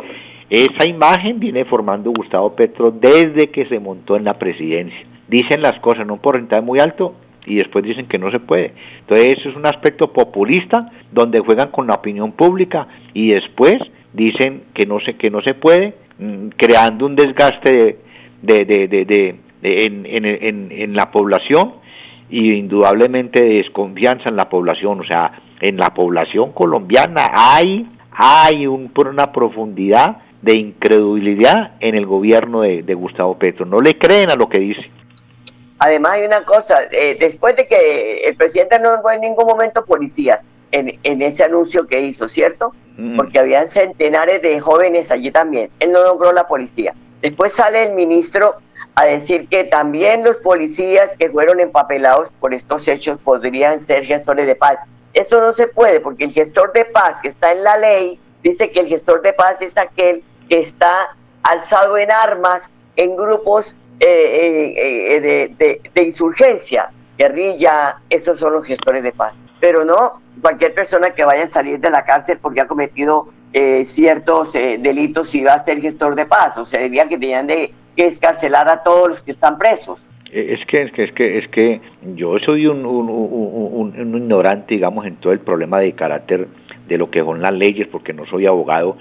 Esa 0.50 0.90
imagen 0.90 1.40
viene 1.40 1.66
formando 1.66 2.12
Gustavo 2.12 2.56
Petro 2.56 2.92
desde 2.92 3.48
que 3.48 3.66
se 3.66 3.80
montó 3.80 4.16
en 4.16 4.24
la 4.24 4.36
presidencia. 4.36 5.00
Dicen 5.28 5.62
las 5.62 5.80
cosas 5.80 6.04
en 6.04 6.12
un 6.12 6.20
porcentaje 6.20 6.62
muy 6.62 6.80
alto 6.80 7.16
y 7.46 7.56
después 7.56 7.84
dicen 7.84 8.08
que 8.08 8.18
no 8.18 8.32
se 8.32 8.40
puede. 8.40 8.74
Entonces 9.00 9.38
eso 9.38 9.50
es 9.50 9.56
un 9.56 9.66
aspecto 9.66 10.14
populista 10.14 10.92
donde 11.12 11.40
juegan 11.40 11.70
con 11.72 11.88
la 11.88 11.96
opinión 11.96 12.34
pública 12.34 12.88
y 13.14 13.30
después 13.30 13.78
dicen 14.14 14.64
que 14.74 14.86
no 14.86 15.00
se 15.00 15.16
que 15.16 15.30
no 15.30 15.42
se 15.42 15.54
puede, 15.54 15.96
mm, 16.20 16.50
creando 16.58 17.06
un 17.06 17.16
desgaste 17.16 18.00
de, 18.42 18.66
de, 18.66 18.88
de, 18.88 19.06
de 19.06 19.36
en, 19.64 20.06
en, 20.06 20.72
en, 20.72 20.94
la 20.96 21.12
población 21.12 21.74
y 22.30 22.54
indudablemente 22.54 23.42
de 23.42 23.56
desconfianza 23.56 24.26
en 24.30 24.36
la 24.36 24.50
población, 24.50 25.02
o 25.02 25.04
sea, 25.04 25.32
en 25.60 25.78
la 25.78 25.94
población 25.94 26.52
colombiana 26.52 27.28
hay, 27.34 27.88
hay 28.18 28.66
un, 28.66 28.92
una 28.96 29.32
profundidad 29.32 30.18
de 30.42 30.54
incredulidad 30.54 31.74
en 31.80 31.96
el 31.96 32.06
gobierno 32.06 32.62
de, 32.62 32.82
de 32.82 32.94
Gustavo 32.96 33.38
Petro, 33.38 33.66
no 33.66 33.80
le 33.80 33.98
creen 33.98 34.32
a 34.32 34.36
lo 34.36 34.50
que 34.50 34.60
dice. 34.60 34.90
Además 35.80 36.14
hay 36.14 36.26
una 36.26 36.44
cosa, 36.44 36.80
eh, 36.92 37.18
después 37.20 37.56
de 37.56 37.68
que 37.68 38.22
el 38.28 38.36
presidente 38.36 38.80
no 38.80 38.92
nombró 38.92 39.12
en 39.12 39.22
ningún 39.22 39.46
momento 39.46 39.86
policías 39.86 40.48
en, 40.72 40.98
en 41.04 41.22
ese 41.22 41.44
anuncio 41.44 41.86
que 41.86 42.02
hizo, 42.02 42.28
¿cierto? 42.28 42.74
Porque 43.16 43.38
habían 43.38 43.68
centenares 43.68 44.42
de 44.42 44.60
jóvenes 44.60 45.12
allí 45.12 45.30
también. 45.30 45.70
Él 45.80 45.92
no 45.92 46.04
nombró 46.04 46.34
la 46.34 46.48
policía. 46.48 46.96
Después 47.22 47.54
sale 47.54 47.84
el 47.84 47.94
ministro 47.94 48.56
a 48.96 49.06
decir 49.06 49.48
que 49.50 49.66
también 49.66 50.24
los 50.24 50.38
policías 50.38 51.16
que 51.20 51.30
fueron 51.30 51.60
empapelados 51.60 52.32
por 52.40 52.56
estos 52.56 52.88
hechos 52.88 53.20
podrían 53.24 53.84
ser 53.84 54.06
gestores 54.06 54.48
de 54.48 54.56
paz. 54.56 54.80
Eso 55.14 55.42
no 55.42 55.52
se 55.52 55.68
puede 55.68 56.00
porque 56.00 56.26
el 56.26 56.32
gestor 56.32 56.74
de 56.74 56.86
paz 56.86 57.18
que 57.22 57.28
está 57.28 57.52
en 57.52 57.64
la 57.64 57.78
ley 57.78 58.20
dice 58.44 58.72
que 58.72 58.80
el 58.82 58.88
gestor 58.88 59.22
de 59.22 59.34
paz 59.34 59.62
es 59.62 59.78
aquel 59.78 60.24
que 60.50 60.60
está 60.60 61.16
alzado 61.44 61.98
en 61.98 62.12
armas 62.12 62.70
en 62.96 63.16
grupos 63.16 63.76
eh, 64.00 64.06
eh, 64.08 65.16
eh, 65.16 65.56
de, 65.58 65.82
de, 65.94 66.04
insurgencia, 66.04 66.92
guerrilla, 67.18 67.98
esos 68.10 68.40
son 68.40 68.54
los 68.54 68.66
gestores 68.66 69.04
de 69.04 69.12
paz. 69.12 69.36
Pero 69.60 69.84
no 69.86 70.22
cualquier 70.42 70.74
persona 70.74 71.12
que 71.12 71.26
vaya 71.26 71.44
a 71.44 71.48
salir 71.48 71.80
de 71.80 71.90
la 71.90 72.06
cárcel 72.06 72.38
porque 72.40 72.62
ha 72.62 72.68
cometido 72.68 73.30
eh, 73.54 73.86
ciertos 73.86 74.54
eh, 74.56 74.78
delitos 74.80 75.34
y 75.34 75.42
va 75.42 75.54
a 75.54 75.60
ser 75.60 75.82
gestor 75.82 76.16
de 76.16 76.26
paz. 76.26 76.58
O 76.58 76.66
sea, 76.66 76.82
diría 76.82 77.08
que 77.08 77.18
tenían 77.18 77.48
de 77.48 77.74
que 77.96 78.06
escarcelar 78.06 78.70
a 78.70 78.84
todos 78.84 79.10
los 79.10 79.22
que 79.22 79.32
están 79.32 79.58
presos. 79.58 80.02
Es 80.32 80.60
que, 80.68 80.82
es 80.84 80.92
que, 80.92 81.04
es 81.06 81.12
que, 81.14 81.38
es 81.40 81.48
que 81.50 81.82
yo 82.16 82.38
soy 82.40 82.68
un, 82.68 82.86
un, 82.86 83.10
un, 83.10 83.94
un- 84.00 84.16
ignorante, 84.18 84.74
digamos, 84.76 85.06
en 85.06 85.16
todo 85.18 85.32
el 85.34 85.40
problema 85.40 85.80
de 85.80 85.94
carácter 85.94 86.48
de 86.88 86.98
lo 86.98 87.10
que 87.10 87.22
son 87.22 87.42
las 87.42 87.52
leyes, 87.54 87.88
porque 87.88 88.14
no 88.14 88.26
soy 88.26 88.46
abogado, 88.46 88.98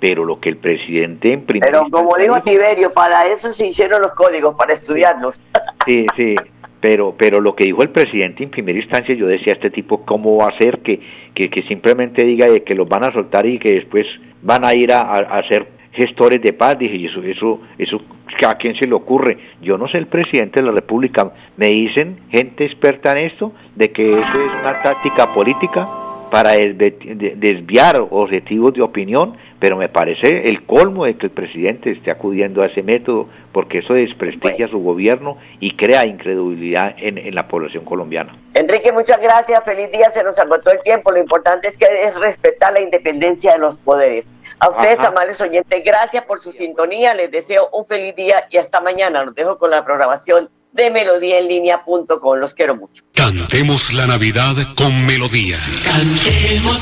pero 0.00 0.24
lo 0.24 0.38
que 0.40 0.48
el 0.50 0.56
presidente 0.56 1.32
en 1.32 1.42
primer 1.42 1.70
Pero 1.70 1.84
como 1.90 2.16
dijo 2.16 2.40
Tiberio, 2.42 2.92
para 2.92 3.26
eso 3.26 3.52
se 3.52 3.66
hicieron 3.66 4.00
los 4.02 4.14
códigos, 4.14 4.54
para 4.56 4.74
estudiarlos. 4.74 5.40
Sí, 5.86 6.04
sí, 6.16 6.34
pero, 6.82 7.14
pero 7.16 7.40
lo 7.40 7.54
que 7.56 7.64
dijo 7.64 7.82
el 7.82 7.88
presidente 7.88 8.44
en 8.44 8.50
primera 8.50 8.78
instancia, 8.78 9.14
yo 9.14 9.26
decía, 9.26 9.54
este 9.54 9.70
tipo, 9.70 10.04
¿cómo 10.04 10.36
va 10.36 10.48
a 10.48 10.58
ser 10.58 10.80
que, 10.80 11.00
que, 11.34 11.48
que 11.48 11.62
simplemente 11.62 12.24
diga 12.24 12.46
que 12.60 12.74
los 12.74 12.86
van 12.86 13.04
a 13.04 13.12
soltar 13.12 13.46
y 13.46 13.58
que 13.58 13.70
después 13.74 14.04
van 14.42 14.64
a 14.66 14.74
ir 14.74 14.92
a, 14.92 15.00
a- 15.00 15.36
a 15.36 15.48
ser 15.48 15.66
gestores 15.92 16.40
de 16.42 16.52
paz? 16.52 16.78
Dije, 16.78 17.06
eso, 17.06 17.22
eso, 17.22 17.60
eso, 17.78 18.00
¿a 18.46 18.54
quién 18.56 18.76
se 18.76 18.86
le 18.86 18.94
ocurre? 18.94 19.38
Yo 19.62 19.78
no 19.78 19.88
sé 19.88 19.98
el 19.98 20.06
presidente 20.06 20.60
de 20.60 20.66
la 20.66 20.72
República, 20.72 21.32
me 21.56 21.66
dicen 21.66 22.20
gente 22.30 22.64
experta 22.64 23.12
en 23.12 23.26
esto, 23.26 23.52
de 23.74 23.90
que 23.90 24.18
eso 24.18 24.40
es 24.40 24.52
una 24.60 24.72
táctica 24.82 25.32
política 25.34 25.88
para 26.30 26.50
desviar 26.52 27.96
objetivos 28.10 28.74
de 28.74 28.82
opinión, 28.82 29.36
pero 29.58 29.76
me 29.76 29.88
parece 29.88 30.44
el 30.44 30.62
colmo 30.64 31.04
de 31.06 31.16
que 31.16 31.26
el 31.26 31.32
presidente 31.32 31.90
esté 31.90 32.10
acudiendo 32.10 32.62
a 32.62 32.66
ese 32.66 32.82
método, 32.82 33.28
porque 33.52 33.78
eso 33.78 33.94
desprestigia 33.94 34.68
su 34.68 34.78
gobierno 34.78 35.38
y 35.58 35.74
crea 35.74 36.06
incredulidad 36.06 36.94
en, 36.98 37.18
en 37.18 37.34
la 37.34 37.48
población 37.48 37.84
colombiana. 37.84 38.36
Enrique, 38.54 38.92
muchas 38.92 39.20
gracias, 39.20 39.64
feliz 39.64 39.90
día, 39.90 40.10
se 40.10 40.22
nos 40.22 40.38
agotó 40.38 40.70
el 40.70 40.80
tiempo, 40.80 41.10
lo 41.10 41.18
importante 41.18 41.68
es 41.68 41.78
que 41.78 41.86
es 42.04 42.18
respetar 42.20 42.72
la 42.72 42.80
independencia 42.80 43.52
de 43.52 43.58
los 43.58 43.78
poderes. 43.78 44.30
A 44.60 44.68
ustedes, 44.70 44.98
Ajá. 44.98 45.08
amables 45.08 45.40
oyentes, 45.40 45.82
gracias 45.84 46.24
por 46.24 46.40
su 46.40 46.50
sintonía, 46.52 47.14
les 47.14 47.30
deseo 47.30 47.68
un 47.72 47.86
feliz 47.86 48.16
día 48.16 48.46
y 48.50 48.56
hasta 48.58 48.80
mañana. 48.80 49.22
Los 49.24 49.34
dejo 49.34 49.58
con 49.58 49.70
la 49.70 49.84
programación 49.84 50.50
de 50.72 50.90
melodíaenlínea.com, 50.90 52.38
los 52.38 52.54
quiero 52.54 52.74
mucho. 52.76 53.02
Cantemos 53.14 53.92
la 53.92 54.06
Navidad 54.06 54.54
con 54.76 55.06
melodía. 55.06 55.58
Cantemos 55.84 56.74
la 56.74 56.80